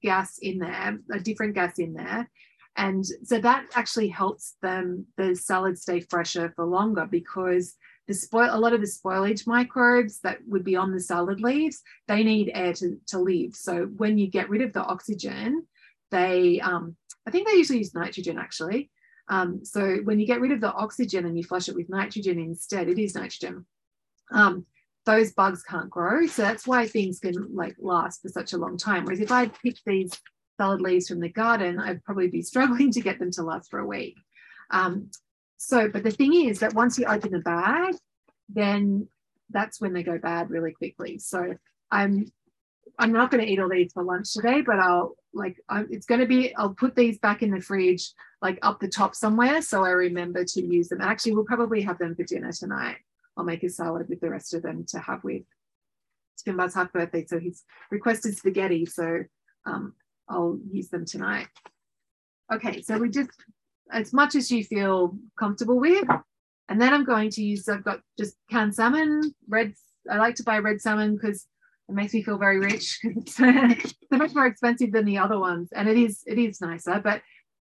[0.00, 2.30] gas in there, a different gas in there.
[2.76, 7.74] And so that actually helps them the salad stay fresher for longer because
[8.08, 11.82] the spoil a lot of the spoilage microbes that would be on the salad leaves
[12.08, 15.64] they need air to, to live so when you get rid of the oxygen
[16.10, 16.96] they um,
[17.26, 18.90] i think they usually use nitrogen actually.
[19.28, 22.40] Um, so when you get rid of the oxygen and you flush it with nitrogen
[22.40, 23.64] instead it is nitrogen.
[24.32, 24.66] Um,
[25.06, 26.26] those bugs can't grow.
[26.26, 29.04] So that's why things can like last for such a long time.
[29.04, 30.12] Whereas if i picked these
[30.58, 33.78] salad leaves from the garden i'd probably be struggling to get them to last for
[33.78, 34.16] a week.
[34.70, 35.10] Um,
[35.62, 37.94] so, but the thing is that once you open the bag,
[38.48, 39.06] then
[39.50, 41.18] that's when they go bad really quickly.
[41.18, 41.54] So
[41.90, 42.32] I'm
[42.98, 46.06] I'm not going to eat all these for lunch today, but I'll like I'm, it's
[46.06, 49.60] going to be I'll put these back in the fridge like up the top somewhere
[49.60, 51.02] so I remember to use them.
[51.02, 52.96] Actually, we'll probably have them for dinner tonight.
[53.36, 55.42] I'll make a salad with the rest of them to have with
[56.42, 57.26] Spinbuz's half birthday.
[57.26, 59.24] So he's requested spaghetti, so
[59.66, 59.92] um,
[60.26, 61.48] I'll use them tonight.
[62.50, 63.30] Okay, so we just
[63.92, 66.06] as much as you feel comfortable with.
[66.68, 69.74] And then I'm going to use, I've got just canned salmon, red.
[70.10, 71.46] I like to buy red salmon because
[71.88, 73.46] it makes me feel very rich it's so
[74.12, 75.68] much more expensive than the other ones.
[75.74, 77.00] And it is, it is nicer.
[77.02, 77.22] But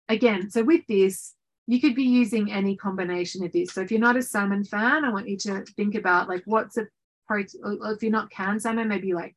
[0.09, 1.33] again, so with this,
[1.67, 3.73] you could be using any combination of this.
[3.73, 6.77] So if you're not a salmon fan, I want you to think about like what's
[6.77, 6.87] a
[7.27, 9.35] protein, if you're not canned salmon, maybe like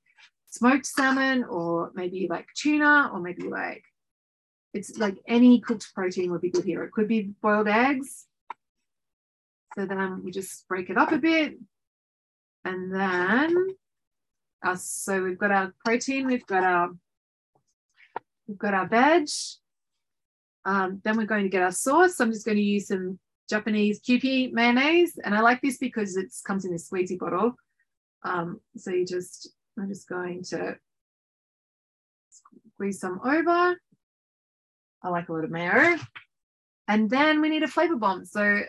[0.51, 3.83] smoked salmon or maybe like tuna or maybe like
[4.75, 6.83] it's like any cooked protein would be good here.
[6.85, 8.27] It could be boiled eggs.
[9.75, 11.59] So then we just break it up a bit.
[12.65, 13.69] And then
[14.63, 16.91] our, so we've got our protein, we've got our
[18.47, 19.29] we've got our veg.
[20.65, 22.17] Um, then we're going to get our sauce.
[22.17, 25.19] So I'm just going to use some Japanese Kewpie mayonnaise.
[25.23, 27.55] And I like this because it comes in a squeezy bottle.
[28.23, 30.77] Um, so you just, I'm just going to
[32.75, 33.77] squeeze some over.
[35.03, 35.97] I like a little mayo.
[36.89, 38.25] And then we need a flavor bomb.
[38.25, 38.63] So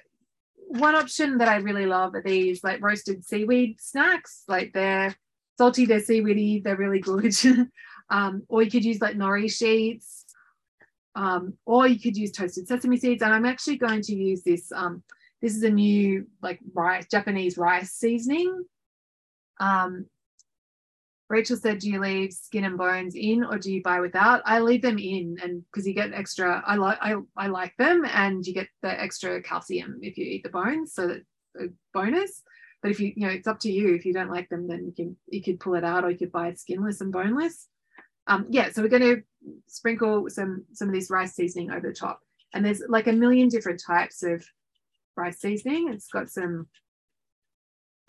[0.67, 4.43] one option that I really love are these like roasted seaweed snacks.
[4.47, 5.15] Like they're
[5.57, 7.33] salty, they're seaweedy, they're really good.
[8.09, 10.25] um, or you could use like nori sheets.
[11.15, 13.23] Um, or you could use toasted sesame seeds.
[13.23, 14.71] And I'm actually going to use this.
[14.71, 15.03] Um,
[15.41, 18.65] this is a new like rice, Japanese rice seasoning.
[19.59, 20.05] Um,
[21.29, 24.41] Rachel said, do you leave skin and bones in or do you buy without?
[24.45, 28.03] I leave them in and because you get extra, I like I, I like them
[28.11, 30.93] and you get the extra calcium if you eat the bones.
[30.93, 31.21] So that's
[31.59, 32.41] a bonus.
[32.81, 33.93] But if you, you know, it's up to you.
[33.93, 36.17] If you don't like them, then you can you could pull it out or you
[36.17, 37.67] could buy skinless and boneless.
[38.25, 39.23] Um, yeah, so we're going to
[39.67, 42.21] sprinkle some some of this rice seasoning over the top.
[42.53, 44.43] And there's like a million different types of
[45.15, 45.89] rice seasoning.
[45.93, 46.67] It's got some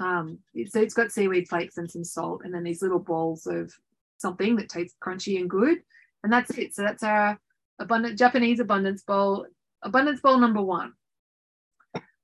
[0.01, 0.39] um,
[0.69, 3.73] so it's got seaweed flakes and some salt, and then these little balls of
[4.19, 5.79] something that tastes crunchy and good.
[6.23, 6.75] And that's it.
[6.75, 7.39] So that's our
[7.79, 9.47] abundant Japanese abundance bowl,
[9.83, 10.93] abundance bowl number one.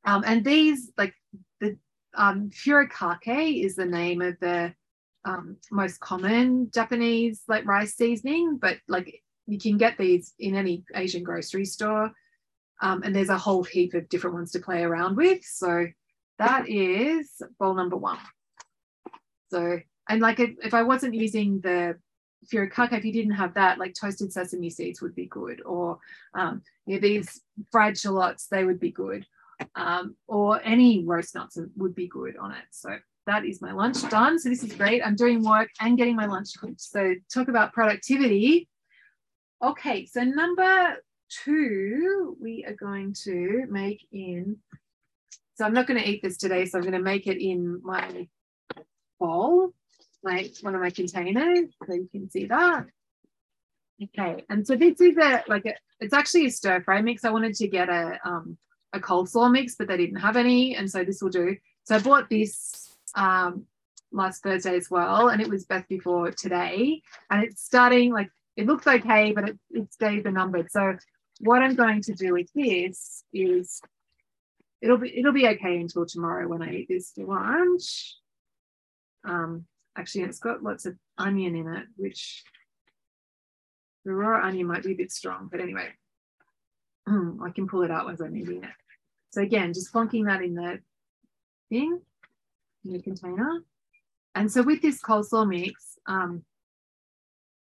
[0.04, 1.14] Um, and these, like
[1.60, 1.76] the
[2.14, 4.74] um, furikake is the name of the
[5.24, 10.84] um, most common Japanese like rice seasoning, but like you can get these in any
[10.94, 12.12] Asian grocery store.
[12.82, 15.42] Um, and there's a whole heap of different ones to play around with.
[15.44, 15.86] So
[16.38, 18.18] that is bowl number one.
[19.50, 21.96] So, and like if, if I wasn't using the
[22.52, 25.98] furikake, if you didn't have that, like toasted sesame seeds would be good, or
[26.34, 27.40] um, you know, these
[27.72, 29.26] fried shallots, they would be good,
[29.74, 32.64] um, or any roast nuts would be good on it.
[32.70, 32.90] So
[33.26, 34.38] that is my lunch done.
[34.38, 35.02] So this is great.
[35.04, 36.80] I'm doing work and getting my lunch cooked.
[36.80, 38.68] So talk about productivity.
[39.64, 40.96] Okay, so number
[41.28, 44.58] two, we are going to make in,
[45.56, 47.80] so I'm not going to eat this today, so I'm going to make it in
[47.82, 48.28] my
[49.18, 49.72] bowl,
[50.22, 52.86] like one of my containers, so you can see that.
[54.02, 57.24] Okay, and so this is a, like, a, it's actually a stir fry mix.
[57.24, 58.58] I wanted to get a, um,
[58.92, 61.56] a coleslaw mix, but they didn't have any, and so this will do.
[61.84, 63.64] So I bought this um,
[64.12, 67.00] last Thursday as well, and it was best before today,
[67.30, 70.70] and it's starting like it looks okay, but it, it's days are numbered.
[70.70, 70.96] So
[71.40, 73.80] what I'm going to do with this is
[74.82, 78.16] it'll be it'll be okay until tomorrow when I eat this for lunch.
[79.24, 79.66] Um,
[79.96, 82.44] actually, it's got lots of onion in it, which
[84.04, 85.88] the raw onion might be a bit strong, but anyway,
[87.08, 88.70] I can pull it out as I'm eating it.
[89.30, 90.78] So again, just plonking that in the
[91.68, 92.00] thing,
[92.84, 93.62] in the container.
[94.34, 96.44] And so with this coleslaw mix, um,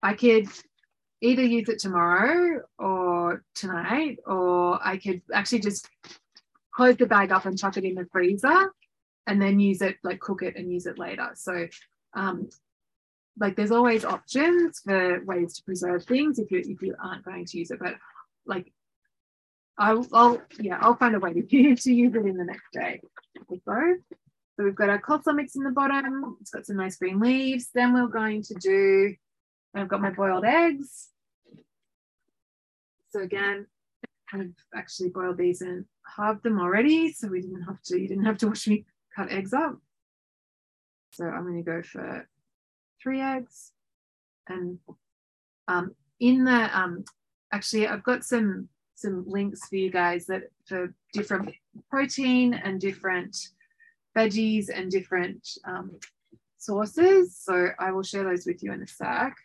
[0.01, 0.47] I could
[1.21, 5.89] either use it tomorrow or tonight, or I could actually just
[6.73, 8.73] close the bag up and chuck it in the freezer
[9.27, 11.29] and then use it, like cook it and use it later.
[11.35, 11.67] So,
[12.13, 12.49] um,
[13.39, 17.45] like there's always options for ways to preserve things if you if you aren't going
[17.45, 17.79] to use it.
[17.79, 17.95] But
[18.45, 18.71] like,
[19.77, 21.41] I'll, I'll yeah, I'll find a way to,
[21.75, 23.01] to use it in the next day.
[23.49, 26.37] So, so we've got our coleslaw mix in the bottom.
[26.41, 27.69] It's got some nice green leaves.
[27.73, 29.15] Then we're going to do
[29.75, 31.09] I've got my boiled eggs.
[33.11, 33.67] So again,
[34.33, 35.85] I've actually boiled these and
[36.15, 37.11] halved them already.
[37.11, 38.85] So we didn't have to, you didn't have to watch me
[39.15, 39.77] cut eggs up.
[41.11, 42.27] So I'm going to go for
[43.01, 43.71] three eggs.
[44.47, 44.79] And
[45.67, 47.05] um, in the, um,
[47.51, 51.49] actually, I've got some some links for you guys that for different
[51.89, 53.35] protein and different
[54.17, 55.97] veggies and different um,
[56.57, 57.37] sources.
[57.37, 59.35] So I will share those with you in a sec.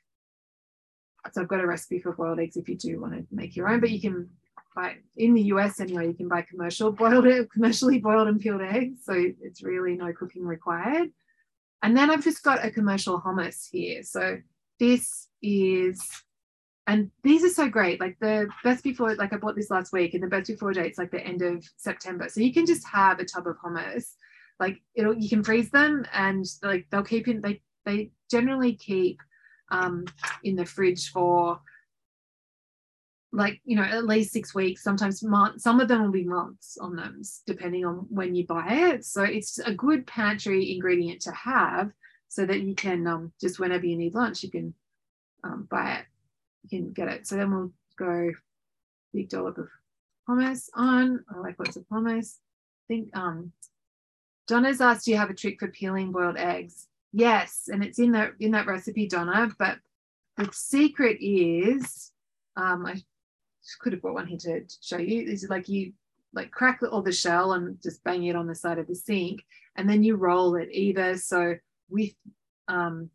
[1.32, 3.68] So I've got a recipe for boiled eggs if you do want to make your
[3.68, 4.28] own, but you can
[5.16, 9.00] in the US anyway, you can buy commercial boiled commercially boiled and peeled eggs.
[9.04, 11.10] So it's really no cooking required.
[11.82, 14.02] And then I've just got a commercial hummus here.
[14.02, 14.38] So
[14.80, 16.02] this is,
[16.86, 18.00] and these are so great.
[18.00, 20.98] Like the best before, like I bought this last week, and the best before date's
[20.98, 22.28] like the end of September.
[22.28, 24.14] So you can just have a tub of hummus.
[24.58, 27.40] Like it'll, you can freeze them, and like they'll keep in.
[27.40, 29.20] They they generally keep
[29.70, 30.06] um,
[30.42, 31.60] in the fridge for
[33.34, 36.78] like you know at least six weeks sometimes months some of them will be months
[36.80, 39.04] on them depending on when you buy it.
[39.04, 41.90] So it's a good pantry ingredient to have
[42.28, 44.74] so that you can um, just whenever you need lunch you can
[45.42, 46.04] um, buy it.
[46.62, 47.26] You can get it.
[47.26, 48.30] So then we'll go
[49.12, 49.68] big dollop of
[50.28, 51.24] hummus on.
[51.34, 52.38] I like lots of hummus.
[52.84, 53.52] I think um
[54.46, 56.86] donna's asked do you have a trick for peeling boiled eggs?
[57.12, 59.50] Yes, and it's in that in that recipe, Donna.
[59.58, 59.78] But
[60.36, 62.10] the secret is,
[62.56, 62.96] um, I
[63.80, 65.22] could have brought one here to show you.
[65.22, 65.92] Is like you
[66.32, 69.42] like crack all the shell and just bang it on the side of the sink,
[69.76, 71.56] and then you roll it either so
[71.88, 72.14] with
[72.68, 73.10] um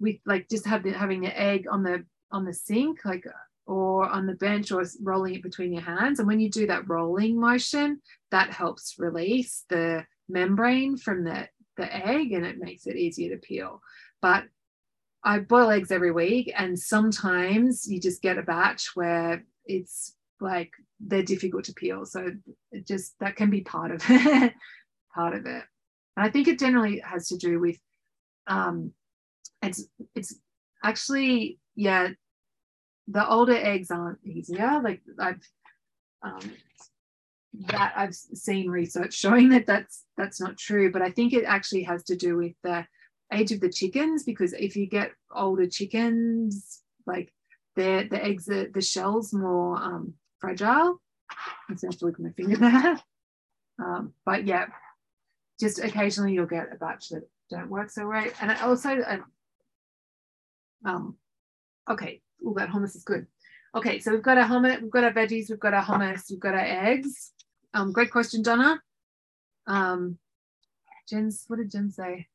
[0.00, 3.24] with like just have the, having the egg on the on the sink like
[3.66, 6.86] or on the bench or rolling it between your hands and when you do that
[6.88, 8.00] rolling motion
[8.30, 13.40] that helps release the membrane from the the egg and it makes it easier to
[13.40, 13.80] peel.
[14.20, 14.44] But
[15.22, 20.72] I boil eggs every week, and sometimes you just get a batch where it's like
[21.00, 22.04] they're difficult to peel.
[22.04, 22.30] So
[22.72, 24.52] it just that can be part of it,
[25.14, 25.62] part of it.
[26.16, 27.78] And I think it generally has to do with
[28.46, 28.92] um,
[29.62, 29.84] it's
[30.14, 30.34] it's
[30.82, 32.10] actually yeah,
[33.08, 34.80] the older eggs aren't easier.
[34.82, 35.40] Like I've
[36.22, 36.52] um,
[37.68, 41.82] that I've seen research showing that that's that's not true, but I think it actually
[41.84, 42.86] has to do with the
[43.32, 47.32] age of the chickens because if you get older chickens, like
[47.76, 51.00] the the eggs, the, the shell's more um, fragile.
[51.30, 51.36] I
[51.68, 53.00] have to look at my finger there.
[53.78, 54.66] Um, but yeah,
[55.58, 58.32] just occasionally you'll get a batch that don't work so right.
[58.40, 58.96] And I also,
[60.84, 61.16] um,
[61.90, 63.26] okay, all that hummus is good.
[63.74, 66.38] Okay, so we've got our hummus, we've got our veggies, we've got our hummus, we've
[66.38, 67.32] got our eggs.
[67.72, 68.80] Um, great question, Donna.
[69.66, 70.18] Um,
[71.08, 72.28] Jen's, what did Jen say?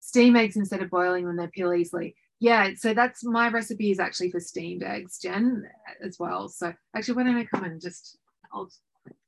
[0.00, 2.16] Steam eggs instead of boiling when they peel easily.
[2.40, 5.62] Yeah, so that's my recipe is actually for steamed eggs, Jen,
[6.02, 6.48] as well.
[6.48, 8.16] So actually, why don't I come and just,
[8.52, 8.70] I'll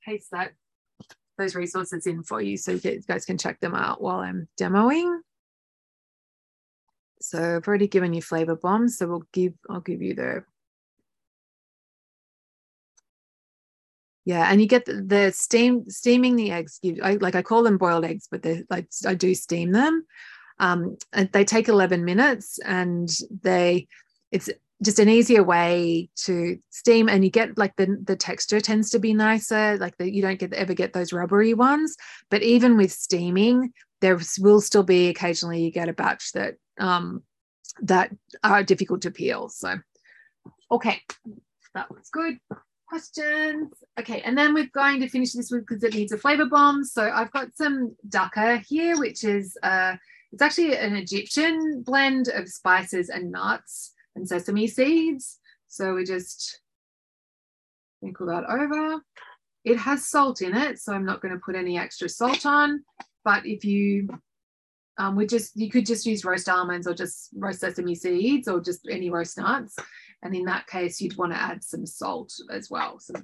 [0.04, 0.52] paste that,
[1.36, 5.18] those resources in for you so you guys can check them out while I'm demoing.
[7.20, 10.44] So I've already given you flavor bombs, so we'll give, I'll give you the
[14.24, 16.78] Yeah, and you get the, the steam steaming the eggs.
[16.82, 20.06] You, I, like I call them boiled eggs, but they're like I do steam them.
[20.58, 23.10] Um, and they take 11 minutes, and
[23.42, 23.88] they
[24.30, 24.48] it's
[24.82, 28.98] just an easier way to steam and you get like the the texture tends to
[28.98, 31.96] be nicer like that you don't get ever get those rubbery ones.
[32.30, 37.22] But even with steaming there will still be occasionally you get a batch that um
[37.82, 38.10] that
[38.42, 39.76] are difficult to peel so.
[40.70, 41.00] Okay
[41.74, 42.38] that was good.
[42.88, 43.72] Questions?
[44.00, 46.84] Okay and then we're going to finish this with because it needs a flavor bomb.
[46.84, 49.94] So i've got some dukkah here which is uh
[50.32, 55.38] it's actually an egyptian blend of spices and nuts and sesame seeds.
[55.68, 56.60] So we just
[57.98, 59.00] sprinkle that over.
[59.64, 62.82] It has salt in it, so I'm not going to put any extra salt on.
[63.24, 64.08] But if you
[64.98, 68.60] um, would just, you could just use roast almonds or just roast sesame seeds or
[68.60, 69.76] just any roast nuts.
[70.22, 72.98] And in that case, you'd want to add some salt as well.
[72.98, 73.14] So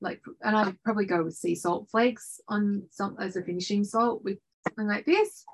[0.00, 4.22] like, and I'd probably go with sea salt flakes on some as a finishing salt
[4.22, 4.38] with
[4.68, 5.44] something like this.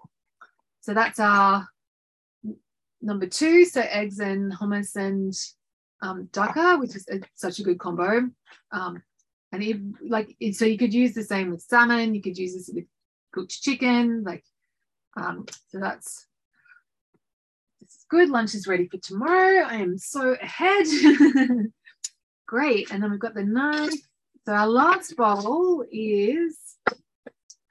[0.87, 1.69] So that's our
[3.03, 5.35] number two, so eggs and hummus and
[6.01, 6.29] um,
[6.79, 8.31] which is a, such a good combo.
[8.71, 9.03] Um,
[9.51, 12.15] and it, like, so you could use the same with salmon.
[12.15, 12.85] You could use this with
[13.33, 14.23] cooked chicken.
[14.23, 14.45] Like,
[15.17, 16.29] um, so that's
[18.09, 18.31] good.
[18.31, 19.67] Lunch is ready for tomorrow.
[19.67, 20.87] I am so ahead.
[22.47, 22.93] Great.
[22.93, 23.91] And then we've got the knife.
[24.45, 26.57] So our last bowl is,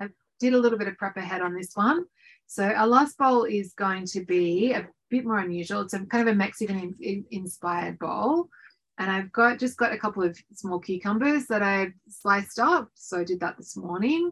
[0.02, 0.10] I
[0.42, 2.04] did a little bit of prep ahead on this one.
[2.48, 5.82] So our last bowl is going to be a bit more unusual.
[5.82, 8.50] It's a kind of a Mexican in, inspired bowl.
[8.98, 12.90] And I've got just got a couple of small cucumbers that I've sliced up.
[12.94, 14.32] So I did that this morning.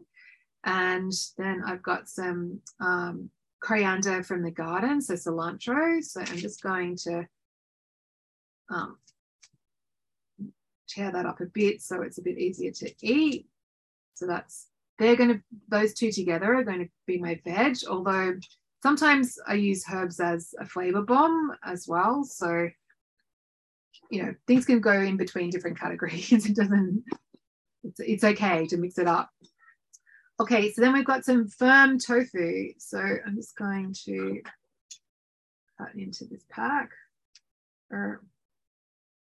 [0.64, 3.28] And then I've got some um,
[3.60, 6.02] coriander from the garden, so cilantro.
[6.02, 7.26] So I'm just going to
[8.70, 8.96] um,
[10.88, 13.46] tear that up a bit so it's a bit easier to eat.
[14.14, 14.68] So that's,
[14.98, 18.34] they're going to, those two together are going to be my veg, although
[18.84, 22.22] Sometimes I use herbs as a flavor bomb as well.
[22.22, 22.68] So,
[24.10, 26.30] you know, things can go in between different categories.
[26.30, 27.02] it doesn't,
[27.82, 29.30] it's, it's okay to mix it up.
[30.38, 32.74] Okay, so then we've got some firm tofu.
[32.76, 34.42] So I'm just going to
[35.78, 36.90] cut into this pack.
[37.90, 38.20] Or,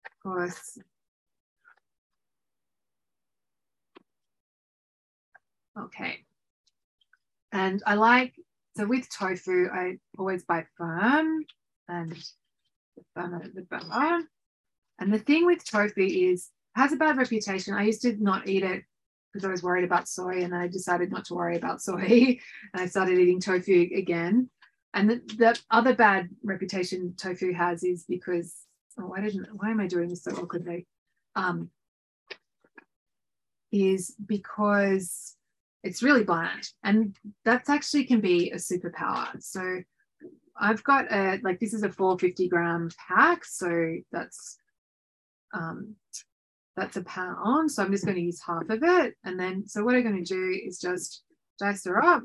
[0.06, 0.78] of course,
[5.80, 6.20] Okay.
[7.52, 8.34] And I like
[8.78, 11.46] so with tofu, I always buy firm
[11.88, 14.22] and the firmer the better.
[15.00, 17.74] And the thing with tofu is has a bad reputation.
[17.74, 18.84] I used to not eat it
[19.32, 22.38] because I was worried about soy, and I decided not to worry about soy,
[22.74, 24.50] and I started eating tofu again.
[24.94, 28.56] And the, the other bad reputation tofu has is because
[28.98, 30.88] oh, why didn't why am I doing this so awkwardly?
[31.36, 31.70] Um,
[33.72, 35.36] is because
[35.86, 36.68] it's really bland.
[36.84, 37.16] And
[37.46, 39.42] that's actually can be a superpower.
[39.42, 39.82] So
[40.58, 43.46] i've got a like this is a 450 gram pack.
[43.46, 44.58] So that's
[45.54, 45.96] um
[46.76, 47.70] that's a pound on.
[47.70, 49.16] so i'm just going to use half of it.
[49.24, 51.24] And then so what i'm going to do is just
[51.60, 52.24] dice her up.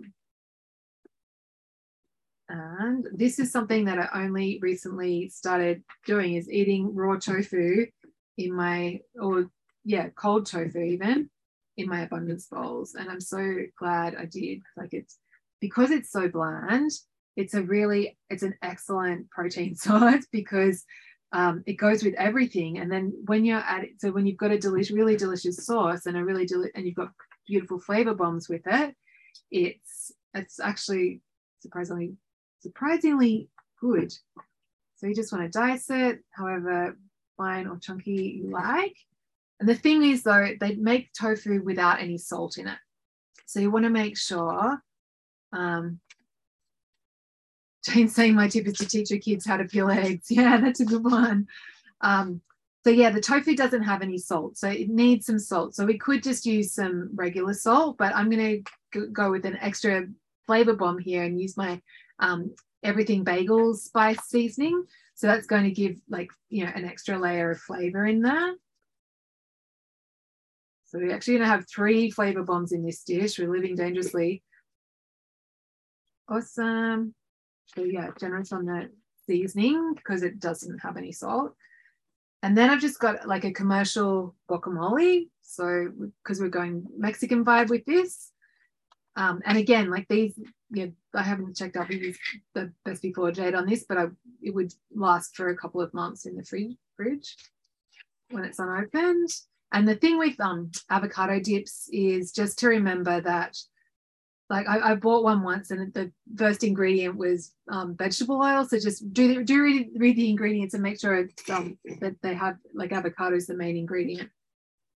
[2.48, 7.86] And this is something that i only recently started doing is eating raw tofu
[8.38, 9.50] in my or
[9.84, 11.28] yeah cold tofu even
[11.80, 12.94] in my abundance bowls.
[12.94, 14.62] And I'm so glad I did.
[14.76, 15.18] Like it's
[15.60, 16.90] because it's so bland,
[17.36, 20.84] it's a really, it's an excellent protein source because
[21.32, 22.78] um, it goes with everything.
[22.78, 26.06] And then when you're at it, so when you've got a delicious, really delicious sauce
[26.06, 27.12] and a really, deli- and you've got
[27.46, 28.94] beautiful flavor bombs with it,
[29.50, 31.20] it's, it's actually
[31.60, 32.14] surprisingly,
[32.60, 33.48] surprisingly
[33.80, 34.12] good.
[34.96, 36.96] So you just want to dice it, however
[37.40, 38.96] fine or chunky you like.
[39.60, 42.78] And the thing is, though, they make tofu without any salt in it.
[43.46, 44.82] So you want to make sure.
[45.52, 46.00] Um,
[47.84, 50.26] Jane's saying my tip is to teach your kids how to peel eggs.
[50.30, 51.46] Yeah, that's a good one.
[52.00, 52.40] Um,
[52.84, 55.74] so yeah, the tofu doesn't have any salt, so it needs some salt.
[55.74, 59.58] So we could just use some regular salt, but I'm going to go with an
[59.60, 60.06] extra
[60.46, 61.80] flavor bomb here and use my
[62.20, 64.84] um, everything bagel spice seasoning.
[65.14, 68.54] So that's going to give like you know an extra layer of flavor in there.
[70.90, 73.38] So we're actually going to have three flavor bombs in this dish.
[73.38, 74.42] We're living dangerously.
[76.28, 77.14] Awesome.
[77.66, 78.90] So yeah, generous on the
[79.24, 81.54] seasoning because it doesn't have any salt.
[82.42, 85.28] And then I've just got like a commercial guacamole.
[85.42, 85.92] So
[86.24, 88.32] because we're going Mexican vibe with this.
[89.14, 90.36] Um, and again, like these,
[90.72, 92.14] yeah, I haven't checked the,
[92.54, 94.06] the best before date on this, but I,
[94.42, 97.36] it would last for a couple of months in the fridge, fridge
[98.30, 99.28] when it's unopened.
[99.72, 103.56] And the thing with um, avocado dips is just to remember that,
[104.48, 108.64] like I, I bought one once, and the first ingredient was um, vegetable oil.
[108.64, 112.56] So just do do read, read the ingredients and make sure um, that they have
[112.74, 114.28] like avocado is the main ingredient.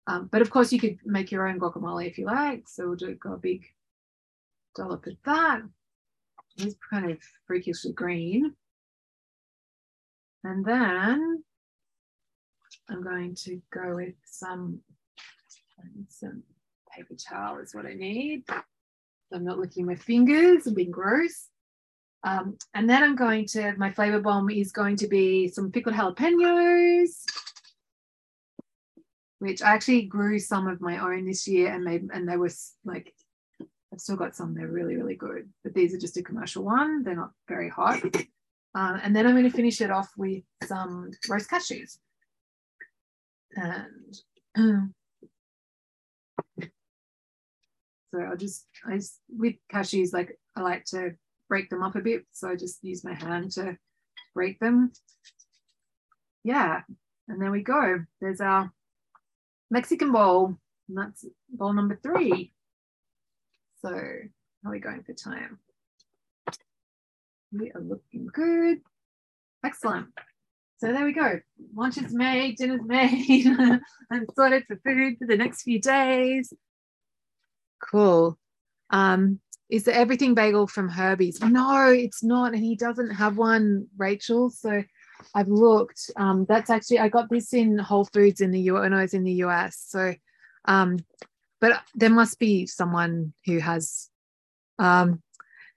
[0.08, 2.68] Um, but of course, you could make your own guacamole if you like.
[2.68, 3.64] So we'll do a big
[4.76, 5.62] dollop of that.
[6.58, 8.54] It's kind of freakishly green.
[10.44, 11.44] And then
[12.90, 14.80] I'm going to go with some,
[16.10, 16.44] some
[16.96, 18.44] paper towel is what I need.
[19.34, 21.48] I'm not licking my fingers and being gross.
[22.24, 25.96] Um, and then I'm going to, my flavor bomb is going to be some pickled
[25.96, 27.26] jalapenos,
[29.40, 32.52] which I actually grew some of my own this year and made, and they were
[32.86, 33.14] like,
[33.92, 35.50] I've still got some, they're really, really good.
[35.64, 37.04] But these are just a commercial one.
[37.04, 38.04] They're not very hot.
[38.76, 41.98] Uh, and then I'm going to finish it off with some roast cashews
[43.56, 44.18] and
[44.56, 44.94] um,
[48.14, 51.12] so I'll just I just, with cashews like I like to
[51.50, 53.78] break them up a bit so I just use my hand to
[54.34, 54.92] break them.
[56.44, 56.82] Yeah
[57.28, 58.04] and there we go.
[58.20, 58.72] There's our
[59.72, 60.58] Mexican bowl
[60.90, 62.54] and that's bowl number three.
[63.82, 65.60] So how are we going for time?
[67.52, 68.80] We are looking good.
[69.64, 70.08] Excellent
[70.84, 71.40] so there we go.
[71.74, 73.48] Lunch is made, dinner's made.
[74.12, 76.54] I'm sorted for food for the next few days.
[77.82, 78.38] Cool.
[78.90, 81.40] Um, is the everything bagel from Herbie's?
[81.40, 84.50] No, it's not, and he doesn't have one, Rachel.
[84.50, 84.84] So
[85.34, 86.12] I've looked.
[86.18, 89.14] Um, that's actually I got this in Whole Foods in the U when I was
[89.14, 89.82] in the US.
[89.88, 90.14] So,
[90.66, 90.98] um,
[91.62, 94.10] but there must be someone who has.
[94.80, 95.22] Um,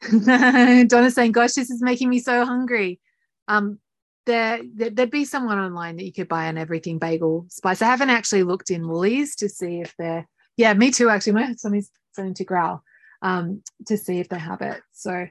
[0.10, 2.98] Donna's saying, "Gosh, this is making me so hungry."
[3.46, 3.78] Um,
[4.26, 7.80] there, there'd be someone online that you could buy an everything bagel spice.
[7.80, 11.32] I haven't actually looked in Woolies to see if they're, yeah, me too, actually.
[11.32, 12.82] My is starting to growl
[13.22, 14.82] um, to see if they have it.
[14.92, 15.26] So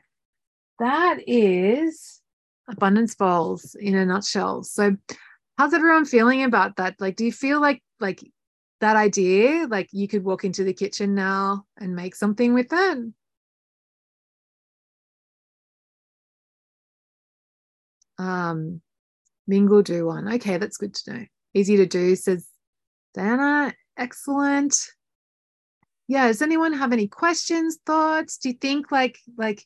[0.79, 2.21] that is
[2.69, 4.63] abundance bowls in a nutshell.
[4.63, 4.95] So
[5.57, 6.95] how's everyone feeling about that?
[6.99, 8.23] Like, do you feel like, like,
[8.81, 13.13] that idea, like you could walk into the kitchen now and make something with it?
[18.17, 18.81] Um,
[19.47, 20.33] Mingle do one.
[20.35, 21.25] Okay, that's good to know.
[21.53, 22.47] Easy to do, says
[23.13, 23.73] Diana.
[23.97, 24.75] Excellent.
[26.07, 28.37] Yeah, does anyone have any questions, thoughts?
[28.37, 29.65] Do you think like like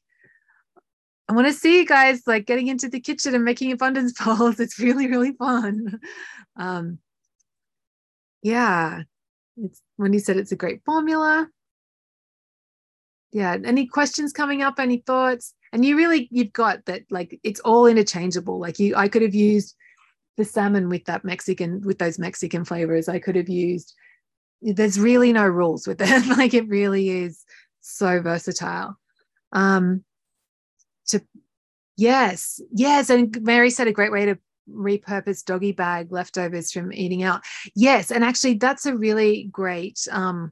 [1.29, 4.59] I want to see you guys like getting into the kitchen and making abundance bowls.
[4.59, 5.99] It's really, really fun.
[6.55, 6.97] Um,
[8.41, 9.03] yeah,
[9.57, 11.47] it's Wendy said it's a great formula.
[13.31, 14.79] Yeah, any questions coming up?
[14.79, 15.53] Any thoughts?
[15.71, 18.59] And you really you've got that like it's all interchangeable.
[18.59, 19.75] Like you i could have used
[20.37, 23.09] the salmon with that mexican with those mexican flavors.
[23.09, 23.93] I could have used
[24.61, 26.25] there's really no rules with it.
[26.37, 27.43] Like it really is
[27.81, 28.97] so versatile.
[29.51, 30.03] Um
[31.07, 31.21] to
[31.97, 33.09] yes yes.
[33.09, 34.37] And mary said a great way to
[34.69, 37.41] repurpose doggy bag leftovers from eating out.
[37.75, 38.11] Yes.
[38.11, 40.51] And actually that's a really great um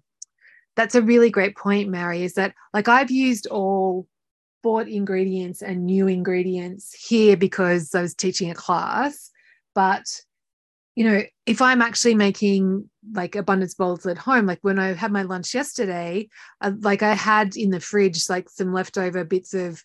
[0.75, 4.07] that's a really great point mary is that like i've used all
[4.67, 9.31] bought ingredients and new ingredients here because I was teaching a class.
[9.73, 10.03] But,
[10.93, 15.13] you know, if I'm actually making like abundance bowls at home, like when I had
[15.13, 16.27] my lunch yesterday,
[16.59, 19.81] uh, like I had in the fridge like some leftover bits of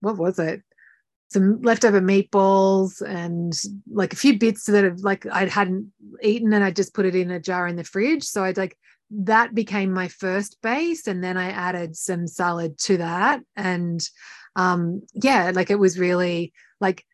[0.00, 0.62] what was it?
[1.30, 3.52] Some leftover meatballs and
[3.92, 5.92] like a few bits that have like I hadn't
[6.22, 8.24] eaten and I just put it in a jar in the fridge.
[8.24, 8.74] So I'd like
[9.10, 13.40] that became my first base and then i added some salad to that.
[13.56, 14.06] And
[14.56, 17.04] um yeah like it was really like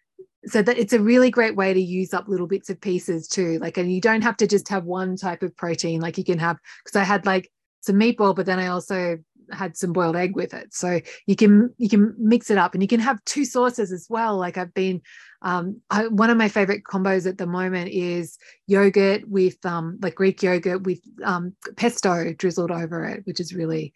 [0.47, 3.59] so that it's a really great way to use up little bits of pieces too.
[3.61, 6.01] Like and you don't have to just have one type of protein.
[6.01, 7.51] Like you can have because i had like
[7.81, 9.19] some meatball but then i also
[9.53, 10.75] had some boiled egg with it.
[10.75, 14.07] So you can you can mix it up and you can have two sauces as
[14.09, 14.37] well.
[14.37, 15.01] Like i've been
[15.45, 20.17] um, I, one of my favorite combos at the moment is yogurt with um, like
[20.17, 23.95] greek yogurt with um, pesto drizzled over it which is really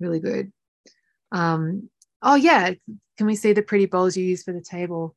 [0.00, 0.50] really good.
[1.30, 1.90] Um,
[2.22, 2.72] oh yeah.
[3.16, 5.14] Can we see the pretty bowls you use for the table?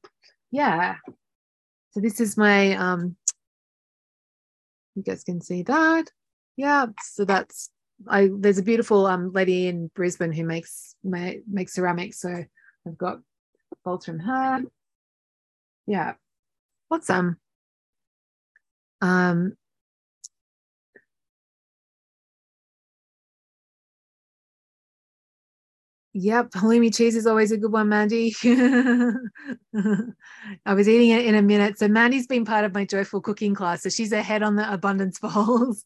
[0.51, 0.97] Yeah.
[1.91, 3.15] So this is my um
[4.95, 6.05] you guys can see that.
[6.55, 6.87] Yeah.
[7.01, 7.69] So that's
[8.07, 12.43] I there's a beautiful um lady in Brisbane who makes ma- makes ceramics, so
[12.85, 13.19] I've got
[13.85, 14.63] bowls from her.
[15.85, 16.13] Yeah,
[16.91, 17.37] awesome.
[19.01, 19.57] Um,
[26.15, 28.35] Yep, halloumi cheese is always a good one, Mandy.
[28.43, 29.13] I
[30.75, 31.79] was eating it in a minute.
[31.79, 33.81] So Mandy's been part of my joyful cooking class.
[33.81, 35.83] So she's ahead on the abundance bowls.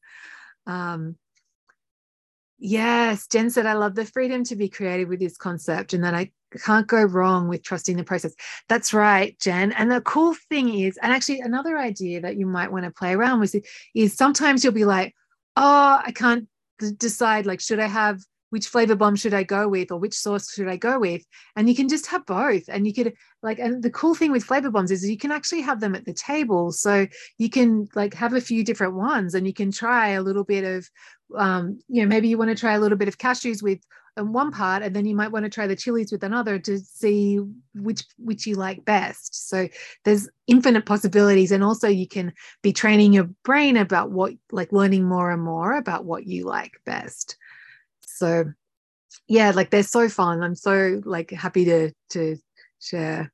[0.65, 1.15] Um,
[2.59, 6.13] yes, Jen said, I love the freedom to be creative with this concept and that
[6.13, 6.31] I
[6.63, 8.33] can't go wrong with trusting the process.
[8.69, 9.71] That's right, Jen.
[9.73, 13.13] And the cool thing is, and actually another idea that you might want to play
[13.13, 13.55] around with
[13.93, 15.13] is sometimes you'll be like,
[15.55, 16.47] oh, I can't
[16.97, 20.51] decide, like, should I have which flavor bomb should I go with or which sauce
[20.53, 21.23] should I go with?
[21.55, 22.63] And you can just have both.
[22.69, 23.13] And you could
[23.43, 26.05] like, and the cool thing with flavor bombs is you can actually have them at
[26.05, 26.71] the table.
[26.71, 27.07] So
[27.37, 30.63] you can like have a few different ones and you can try a little bit
[30.63, 30.89] of,
[31.35, 33.79] um, you know, maybe you want to try a little bit of cashews with
[34.17, 36.79] um, one part and then you might want to try the chilies with another to
[36.79, 37.39] see
[37.75, 39.67] which which you like best so
[40.05, 42.33] there's infinite possibilities and also you can
[42.63, 46.81] be training your brain about what like learning more and more about what you like
[46.83, 47.37] best
[48.17, 48.45] so
[49.27, 50.43] yeah like they're so fun.
[50.43, 52.37] I'm so like happy to to
[52.79, 53.31] share.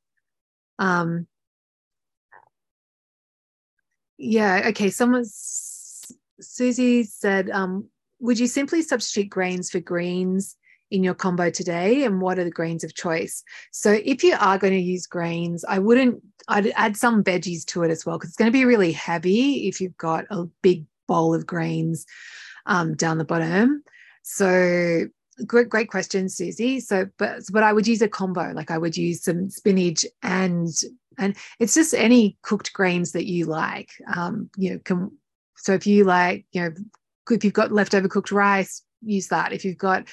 [0.79, 1.27] Um
[4.17, 5.25] yeah okay someone
[6.39, 7.89] susie said um
[8.19, 10.55] would you simply substitute grains for greens
[10.91, 13.43] in your combo today and what are the grains of choice?
[13.71, 17.83] So if you are going to use grains i wouldn't i'd add some veggies to
[17.83, 20.85] it as well because it's going to be really heavy if you've got a big
[21.07, 22.05] bowl of grains
[22.65, 23.83] um, down the bottom
[24.23, 25.05] so
[25.45, 26.79] great, great question, Susie.
[26.79, 28.51] So, but but I would use a combo.
[28.53, 30.69] Like I would use some spinach and
[31.17, 33.91] and it's just any cooked grains that you like.
[34.15, 35.11] Um, you know, can
[35.57, 36.73] so if you like, you know,
[37.29, 39.53] if you've got leftover cooked rice, use that.
[39.53, 40.07] If you've got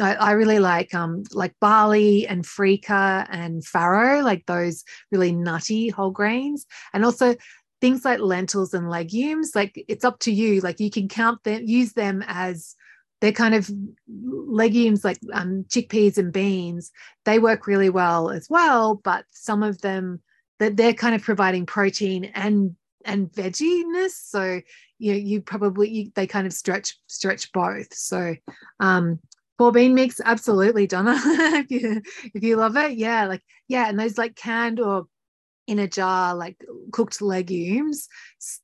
[0.00, 5.88] I, I really like um like barley and freekeh and farro, like those really nutty
[5.88, 6.66] whole grains.
[6.92, 7.34] And also
[7.80, 10.60] things like lentils and legumes, like it's up to you.
[10.60, 12.76] Like you can count them, use them as
[13.20, 13.70] they're kind of
[14.08, 16.90] legumes like um, chickpeas and beans.
[17.24, 20.20] They work really well as well but some of them
[20.58, 24.60] that they're kind of providing protein and and vegginess so
[24.98, 27.92] you know, you probably you, they kind of stretch stretch both.
[27.94, 28.36] So
[28.78, 29.18] um
[29.58, 31.18] four bean mix absolutely donna.
[31.60, 32.02] If you
[32.34, 35.06] if you love it yeah like yeah and those like canned or
[35.66, 36.56] in a jar like
[36.90, 38.08] cooked legumes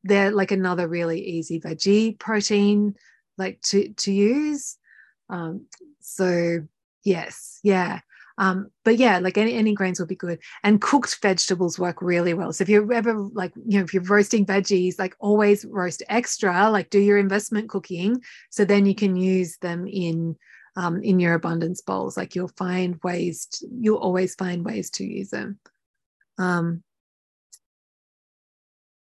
[0.03, 2.97] they're like another really easy veggie protein
[3.39, 4.77] like to to use
[5.29, 5.67] um
[6.01, 6.61] so
[7.05, 8.01] yes yeah
[8.39, 10.39] um, but yeah, like any, any grains will be good.
[10.63, 12.53] And cooked vegetables work really well.
[12.53, 16.71] So if you're ever like, you know, if you're roasting veggies, like always roast extra,
[16.71, 18.21] like do your investment cooking.
[18.51, 20.37] So then you can use them in
[20.77, 22.19] um, in your abundance bowls.
[22.19, 25.59] Like you'll find ways, to, you'll always find ways to use them.
[26.37, 26.83] Um,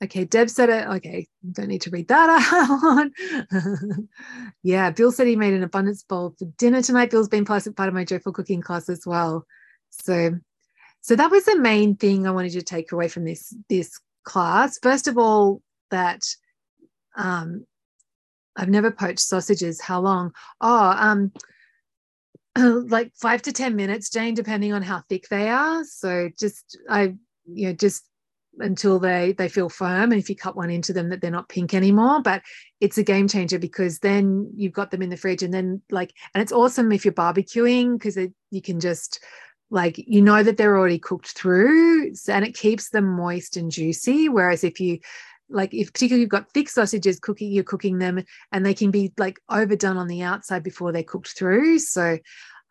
[0.04, 0.88] Okay, Deb said it.
[0.88, 3.10] Okay, don't need to read that out.
[4.64, 7.10] yeah, Bill said he made an abundance bowl for dinner tonight.
[7.10, 9.46] Bill's been part of my joyful cooking class as well.
[9.90, 10.38] So,
[11.02, 14.00] so that was the main thing I wanted you to take away from this this
[14.24, 14.78] class.
[14.84, 16.22] First of all, that
[17.16, 17.66] um,
[18.56, 19.82] I've never poached sausages.
[19.82, 20.32] How long?
[20.62, 21.32] Oh, um,
[22.90, 25.84] like five to ten minutes, Jane, depending on how thick they are.
[25.86, 27.16] So just I,
[27.46, 28.04] you know, just
[28.60, 31.50] until they they feel firm and if you cut one into them that they're not
[31.50, 32.42] pink anymore but
[32.82, 36.14] it's a game changer because then you've got them in the fridge and then like
[36.34, 38.18] and it's awesome if you're barbecuing because
[38.52, 39.20] you can just
[39.70, 44.30] like you know that they're already cooked through and it keeps them moist and juicy.
[44.30, 45.00] Whereas if you
[45.50, 48.22] like if particularly you've got thick sausages cooking you're cooking them
[48.52, 51.80] and they can be like overdone on the outside before they're cooked through.
[51.80, 52.18] So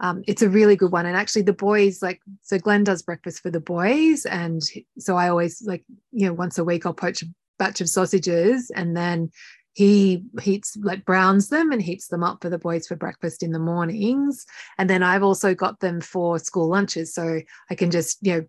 [0.01, 1.07] um, it's a really good one.
[1.07, 4.63] And actually, the boys like so Glenn does breakfast for the boys, and
[4.99, 7.27] so I always like you know once a week I'll poach a
[7.59, 9.31] batch of sausages, and then
[9.73, 13.53] he heats like browns them and heats them up for the boys for breakfast in
[13.53, 14.47] the mornings.
[14.79, 17.41] And then i've also got them for school lunches so
[17.71, 18.47] i can just you know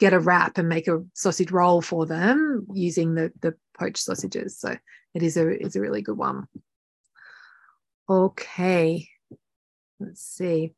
[0.00, 4.58] get a wrap and make a sausage roll for them using the the poached sausages.
[4.58, 4.76] So
[5.14, 6.48] it is a is a really good one.
[8.08, 9.08] Okay
[10.02, 10.74] let's see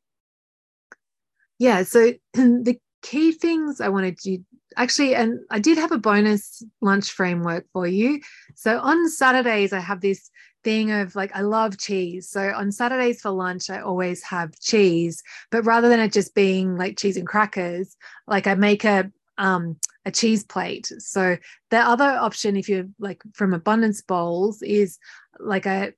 [1.58, 4.38] yeah, so the key things I wanted to
[4.76, 8.20] actually, and I did have a bonus lunch framework for you.
[8.54, 10.30] So on Saturdays, I have this
[10.64, 12.28] thing of like, I love cheese.
[12.28, 16.76] So on Saturdays for lunch, I always have cheese, but rather than it just being
[16.76, 20.90] like cheese and crackers, like I make a, um, a cheese plate.
[20.98, 21.36] So
[21.70, 24.98] the other option, if you're like from abundance bowls, is
[25.38, 25.92] like a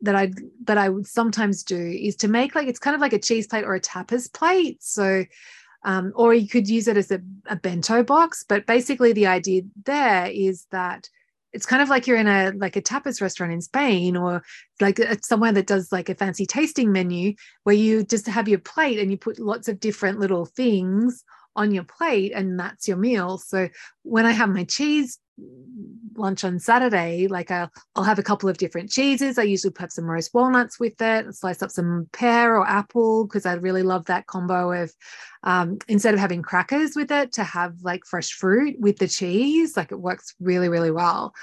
[0.00, 0.32] that I
[0.64, 3.46] that I would sometimes do is to make like it's kind of like a cheese
[3.46, 4.82] plate or a tapas plate.
[4.82, 5.24] So
[5.84, 8.44] um, or you could use it as a, a bento box.
[8.48, 11.08] But basically the idea there is that
[11.52, 14.42] it's kind of like you're in a like a tapas restaurant in Spain or
[14.80, 17.34] like a, somewhere that does like a fancy tasting menu
[17.64, 21.24] where you just have your plate and you put lots of different little things
[21.56, 23.38] on your plate and that's your meal.
[23.38, 23.68] So
[24.02, 25.18] when I have my cheese
[26.18, 29.38] lunch on Saturday, like I'll, I'll have a couple of different cheeses.
[29.38, 33.46] I usually have some roast walnuts with it, slice up some pear or apple because
[33.46, 34.92] I really love that combo of
[35.44, 39.76] um, instead of having crackers with it, to have like fresh fruit with the cheese.
[39.76, 41.34] Like it works really, really well.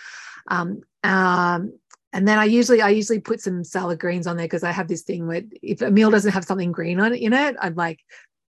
[0.48, 1.74] Um, um,
[2.14, 4.88] and then I usually I usually put some salad greens on there because I have
[4.88, 7.76] this thing where if a meal doesn't have something green on it in it, I'm
[7.76, 8.00] like,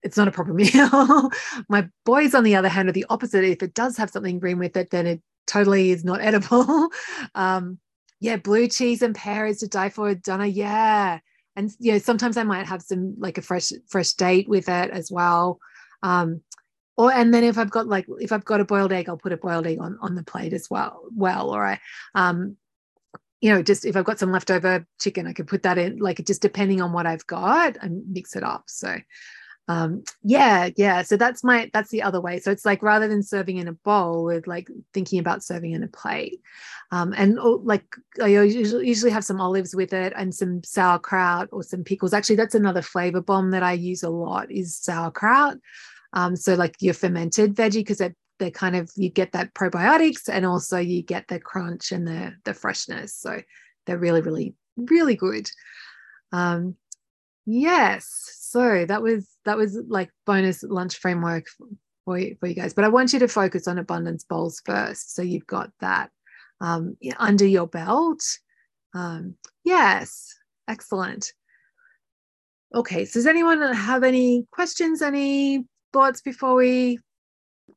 [0.03, 1.31] it's not a proper meal.
[1.69, 3.45] My boys, on the other hand, are the opposite.
[3.45, 6.89] If it does have something green with it, then it totally is not edible.
[7.35, 7.79] um,
[8.21, 10.47] yeah, blue cheese and pear is to die for, Donna.
[10.47, 11.21] Yeah.
[11.57, 14.91] And you know, sometimes I might have some like a fresh, fresh date with it
[14.91, 15.59] as well.
[16.03, 16.43] Um,
[16.97, 19.33] or and then if I've got like if I've got a boiled egg, I'll put
[19.33, 21.03] a boiled egg on on the plate as well.
[21.15, 21.81] Well, or I
[22.15, 22.57] um
[23.41, 26.23] you know, just if I've got some leftover chicken, I could put that in, like
[26.27, 28.65] just depending on what I've got and mix it up.
[28.67, 28.99] So
[29.71, 31.03] um yeah yeah.
[31.03, 32.41] So that's my that's the other way.
[32.41, 35.85] So it's like rather than serving in a bowl with like thinking about serving in
[35.85, 36.41] a plate.
[36.91, 37.85] Um and oh, like
[38.21, 42.13] i usually, have some olives with it and some sauerkraut or some pickles.
[42.13, 45.59] Actually that's another flavor bomb that i use a lot is sauerkraut.
[46.15, 50.29] Um so like your fermented veggie because they're, they're kind of you get that probiotics
[50.29, 53.15] and also you get the crunch and the the freshness.
[53.15, 53.41] So
[53.87, 55.49] they're really really really good.
[56.33, 56.75] Um
[57.47, 58.37] yes.
[58.41, 61.47] So that was that was like bonus lunch framework
[62.05, 62.75] for you, for you guys.
[62.75, 65.15] But i want you to focus on abundance bowls first.
[65.15, 66.11] So you've got that
[66.61, 68.23] um, under your belt.
[68.95, 70.35] Um, yes.
[70.69, 71.33] Excellent.
[72.75, 73.05] Okay.
[73.05, 76.99] So does anyone have any questions any thoughts before we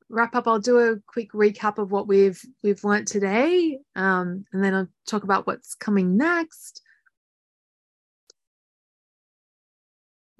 [0.09, 0.47] wrap up?
[0.47, 4.87] I'll do a quick recap of what we've we've learned today um, and then i'll
[5.07, 6.82] talk about what's coming next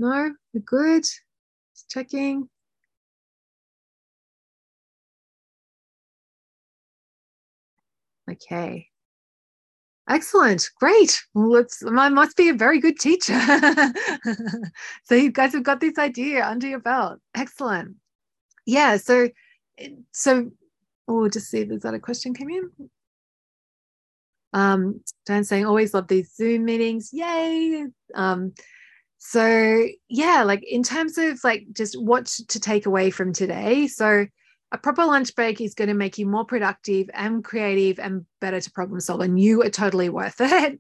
[0.04, 1.04] No, we're good.
[1.04, 2.50] Just checking.
[8.30, 8.90] Okay.
[10.10, 10.70] Excellent.
[10.78, 11.24] Great.
[11.34, 13.40] Well, it's, I must be a very good teacher.
[15.06, 17.20] so you guys have got this idea under your belt.
[17.34, 17.96] Excellent.
[18.66, 18.98] Yeah.
[18.98, 19.30] So,
[20.12, 20.52] so
[21.08, 22.90] we'll just see if there's that a question came in.
[24.52, 27.12] Um, Dan saying always love these Zoom meetings.
[27.14, 27.86] Yay.
[28.14, 28.54] Um,
[29.26, 34.26] so yeah like in terms of like just what to take away from today so
[34.74, 38.60] a proper lunch break is going to make you more productive and creative and better
[38.60, 40.78] to problem solve and you are totally worth it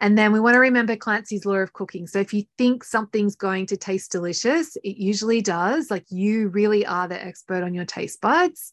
[0.00, 2.06] and then we want to remember Clancy's law of cooking.
[2.06, 5.90] So if you think something's going to taste delicious, it usually does.
[5.90, 8.70] Like you really are the expert on your taste buds.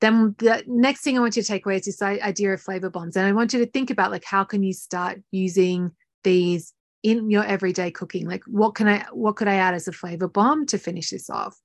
[0.00, 2.88] Then the next thing I want you to take away is this idea of flavor
[2.88, 3.16] bombs.
[3.16, 5.92] And I want you to think about like how can you start using
[6.24, 6.72] these
[7.02, 8.26] in your everyday cooking?
[8.26, 11.30] Like what can i what could i add as a flavor bomb to finish this
[11.30, 11.58] off?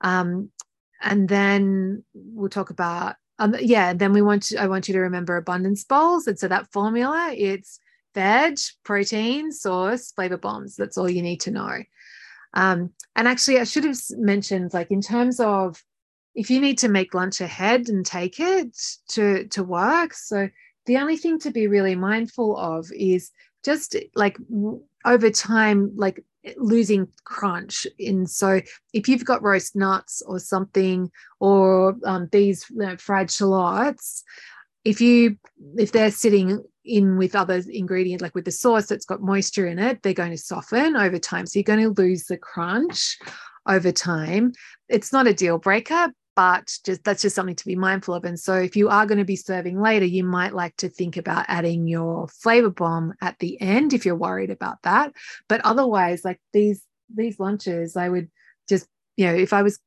[0.00, 0.50] Um,
[1.02, 5.00] and then we'll talk about um, yeah then we want to i want you to
[5.00, 6.26] remember abundance bowls.
[6.26, 7.78] And so that formula it's
[8.14, 10.76] veg protein sauce flavor bombs.
[10.76, 11.82] That's all you need to know.
[12.54, 15.82] Um, and actually i should have mentioned like in terms of
[16.36, 18.76] if you need to make lunch ahead and take it
[19.08, 20.12] to to work.
[20.12, 20.48] So
[20.84, 23.32] the only thing to be really mindful of is
[23.66, 24.38] just like
[25.04, 26.24] over time, like
[26.56, 27.86] losing crunch.
[27.98, 28.60] And so
[28.94, 31.10] if you've got roast nuts or something,
[31.40, 34.22] or um, these you know, fried shallots,
[34.84, 35.36] if you
[35.76, 39.80] if they're sitting in with other ingredients like with the sauce that's got moisture in
[39.80, 43.18] it they're going to soften over time so you're going to lose the crunch
[43.66, 44.52] over time
[44.88, 48.24] it's not a deal breaker but just that's just something to be mindful of.
[48.24, 51.16] And so if you are going to be serving later, you might like to think
[51.16, 55.12] about adding your flavor bomb at the end if you're worried about that.
[55.48, 58.28] But otherwise, like these these lunches, I would
[58.68, 58.86] just,
[59.16, 59.78] you know, if I was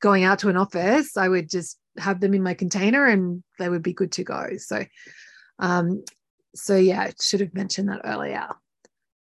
[0.00, 3.68] going out to an office, I would just have them in my container and they
[3.68, 4.48] would be good to go.
[4.58, 4.84] So
[5.60, 6.02] um,
[6.54, 8.48] so yeah, I should have mentioned that earlier.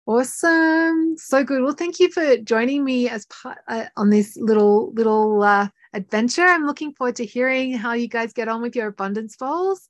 [0.07, 1.17] Awesome.
[1.19, 1.63] So good.
[1.63, 6.43] Well, thank you for joining me as part uh, on this little little uh, adventure.
[6.43, 9.89] I'm looking forward to hearing how you guys get on with your abundance bowls.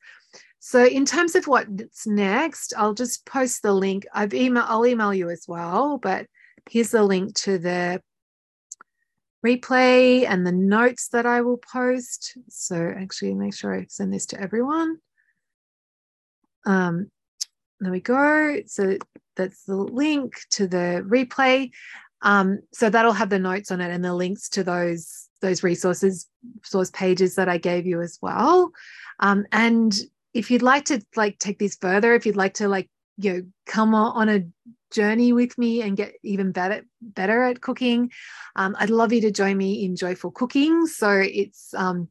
[0.59, 4.07] So in terms of what's next, I'll just post the link.
[4.15, 6.27] I've email I'll email you as well, but
[6.71, 8.01] here's the link to the
[9.45, 12.39] replay and the notes that I will post.
[12.49, 14.99] So actually make sure I send this to everyone.
[16.65, 17.11] Um,
[17.81, 18.59] there we go.
[18.67, 18.99] So
[19.37, 21.71] that's the link to the replay.
[22.21, 26.29] Um, so that'll have the notes on it and the links to those those resources
[26.63, 28.73] source pages that I gave you as well.
[29.21, 29.95] Um, and
[30.33, 32.89] if you'd like to like take this further, if you'd like to like
[33.19, 34.47] you know come on a
[34.91, 38.11] journey with me and get even better better at cooking,
[38.57, 40.87] um, I'd love you to join me in Joyful Cooking.
[40.87, 42.09] So it's um,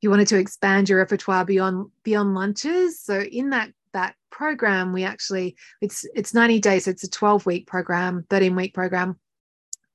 [0.00, 3.00] you wanted to expand your repertoire beyond beyond lunches.
[3.00, 6.84] So in that that program, we actually it's it's 90 days.
[6.84, 9.18] So it's a 12 week program, 13 week program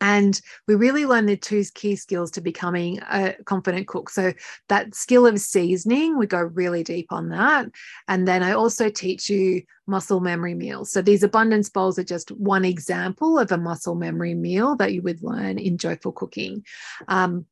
[0.02, 4.10] and we really learn the two key skills to becoming a confident cook.
[4.10, 4.34] So,
[4.70, 7.68] that skill of seasoning, we go really deep on that.
[8.08, 10.92] And then I also teach you muscle memory meals.
[10.92, 15.02] So, these abundance bowls are just one example of a muscle memory meal that you
[15.02, 16.66] would learn in joyful cooking.
[17.08, 17.46] Um,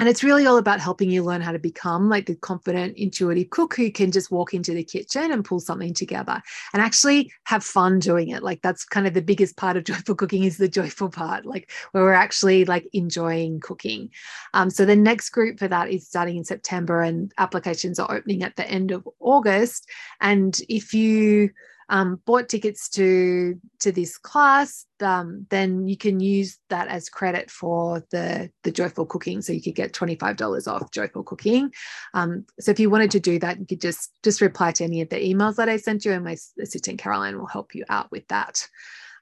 [0.00, 3.50] and it's really all about helping you learn how to become like the confident, intuitive
[3.50, 7.62] cook who can just walk into the kitchen and pull something together and actually have
[7.62, 8.42] fun doing it.
[8.42, 11.70] Like that's kind of the biggest part of joyful cooking is the joyful part, like
[11.92, 14.08] where we're actually like enjoying cooking.
[14.54, 18.42] Um, so the next group for that is starting in September and applications are opening
[18.42, 19.86] at the end of August.
[20.22, 21.50] And if you
[21.90, 27.50] um, bought tickets to to this class, um, then you can use that as credit
[27.50, 29.42] for the the joyful cooking.
[29.42, 31.72] So you could get twenty five dollars off joyful cooking.
[32.14, 35.02] Um, so if you wanted to do that, you could just just reply to any
[35.02, 38.10] of the emails that I sent you, and my assistant Caroline will help you out
[38.12, 38.66] with that.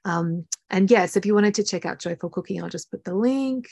[0.04, 3.14] Um, and yes, if you wanted to check out joyful cooking, I'll just put the
[3.14, 3.68] link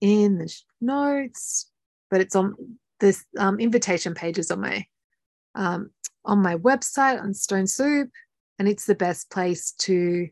[0.00, 1.70] in the notes.
[2.10, 2.54] But it's on
[3.00, 4.86] this um, invitation pages on my
[5.56, 5.90] um,
[6.24, 8.10] on my website on Stone Soup,
[8.58, 10.28] and it's the best place to,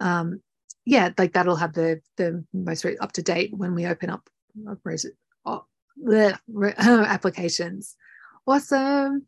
[0.00, 0.40] um,
[0.84, 4.28] yeah, like that'll have the the most up to date when we open up
[5.46, 5.64] oh,
[5.96, 6.38] the
[6.78, 7.96] applications.
[8.46, 9.26] Awesome.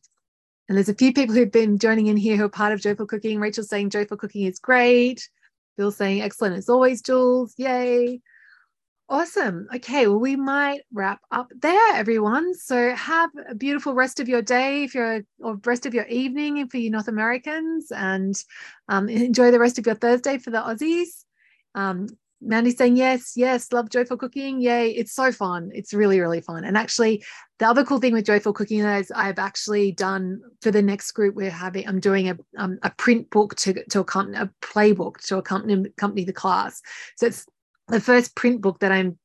[0.69, 3.07] And there's a few people who've been joining in here who are part of Joyful
[3.07, 3.39] Cooking.
[3.39, 5.29] Rachel saying Joyful Cooking is great.
[5.77, 7.55] Bill saying excellent as always, Jules.
[7.57, 8.21] Yay.
[9.09, 9.69] Awesome.
[9.73, 12.55] Okay, well, we might wrap up there, everyone.
[12.55, 16.67] So have a beautiful rest of your day, if you're, or rest of your evening
[16.69, 18.35] for you North Americans, and
[18.89, 21.25] um, enjoy the rest of your Thursday for the Aussies.
[21.77, 22.09] Um,
[22.41, 24.61] Mandy's saying yes, yes, love joyful cooking.
[24.61, 25.71] Yay, it's so fun.
[25.73, 26.65] It's really, really fun.
[26.65, 27.25] And actually,
[27.59, 31.35] the other cool thing with joyful cooking is I've actually done for the next group
[31.37, 31.89] we're having.
[31.89, 36.25] I'm doing a um, a print book to to accompany a playbook to accompany, accompany
[36.25, 36.83] the class.
[37.17, 37.47] So it's
[37.89, 39.19] the first print book that I'm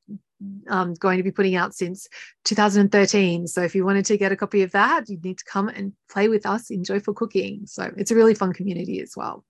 [0.70, 2.08] um, going to be putting out since
[2.46, 3.48] 2013.
[3.48, 5.94] So if you wanted to get a copy of that, you'd need to come and
[6.10, 7.62] play with us in Joyful Cooking.
[7.66, 9.46] So it's a really fun community as well.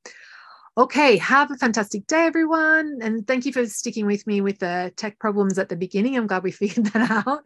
[0.78, 3.00] Okay, have a fantastic day, everyone.
[3.02, 6.16] And thank you for sticking with me with the tech problems at the beginning.
[6.16, 7.46] I'm glad we figured that out.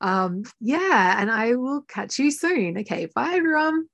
[0.00, 2.78] Um, yeah, and I will catch you soon.
[2.78, 3.86] Okay, bye, everyone.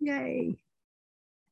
[0.00, 0.63] Yay.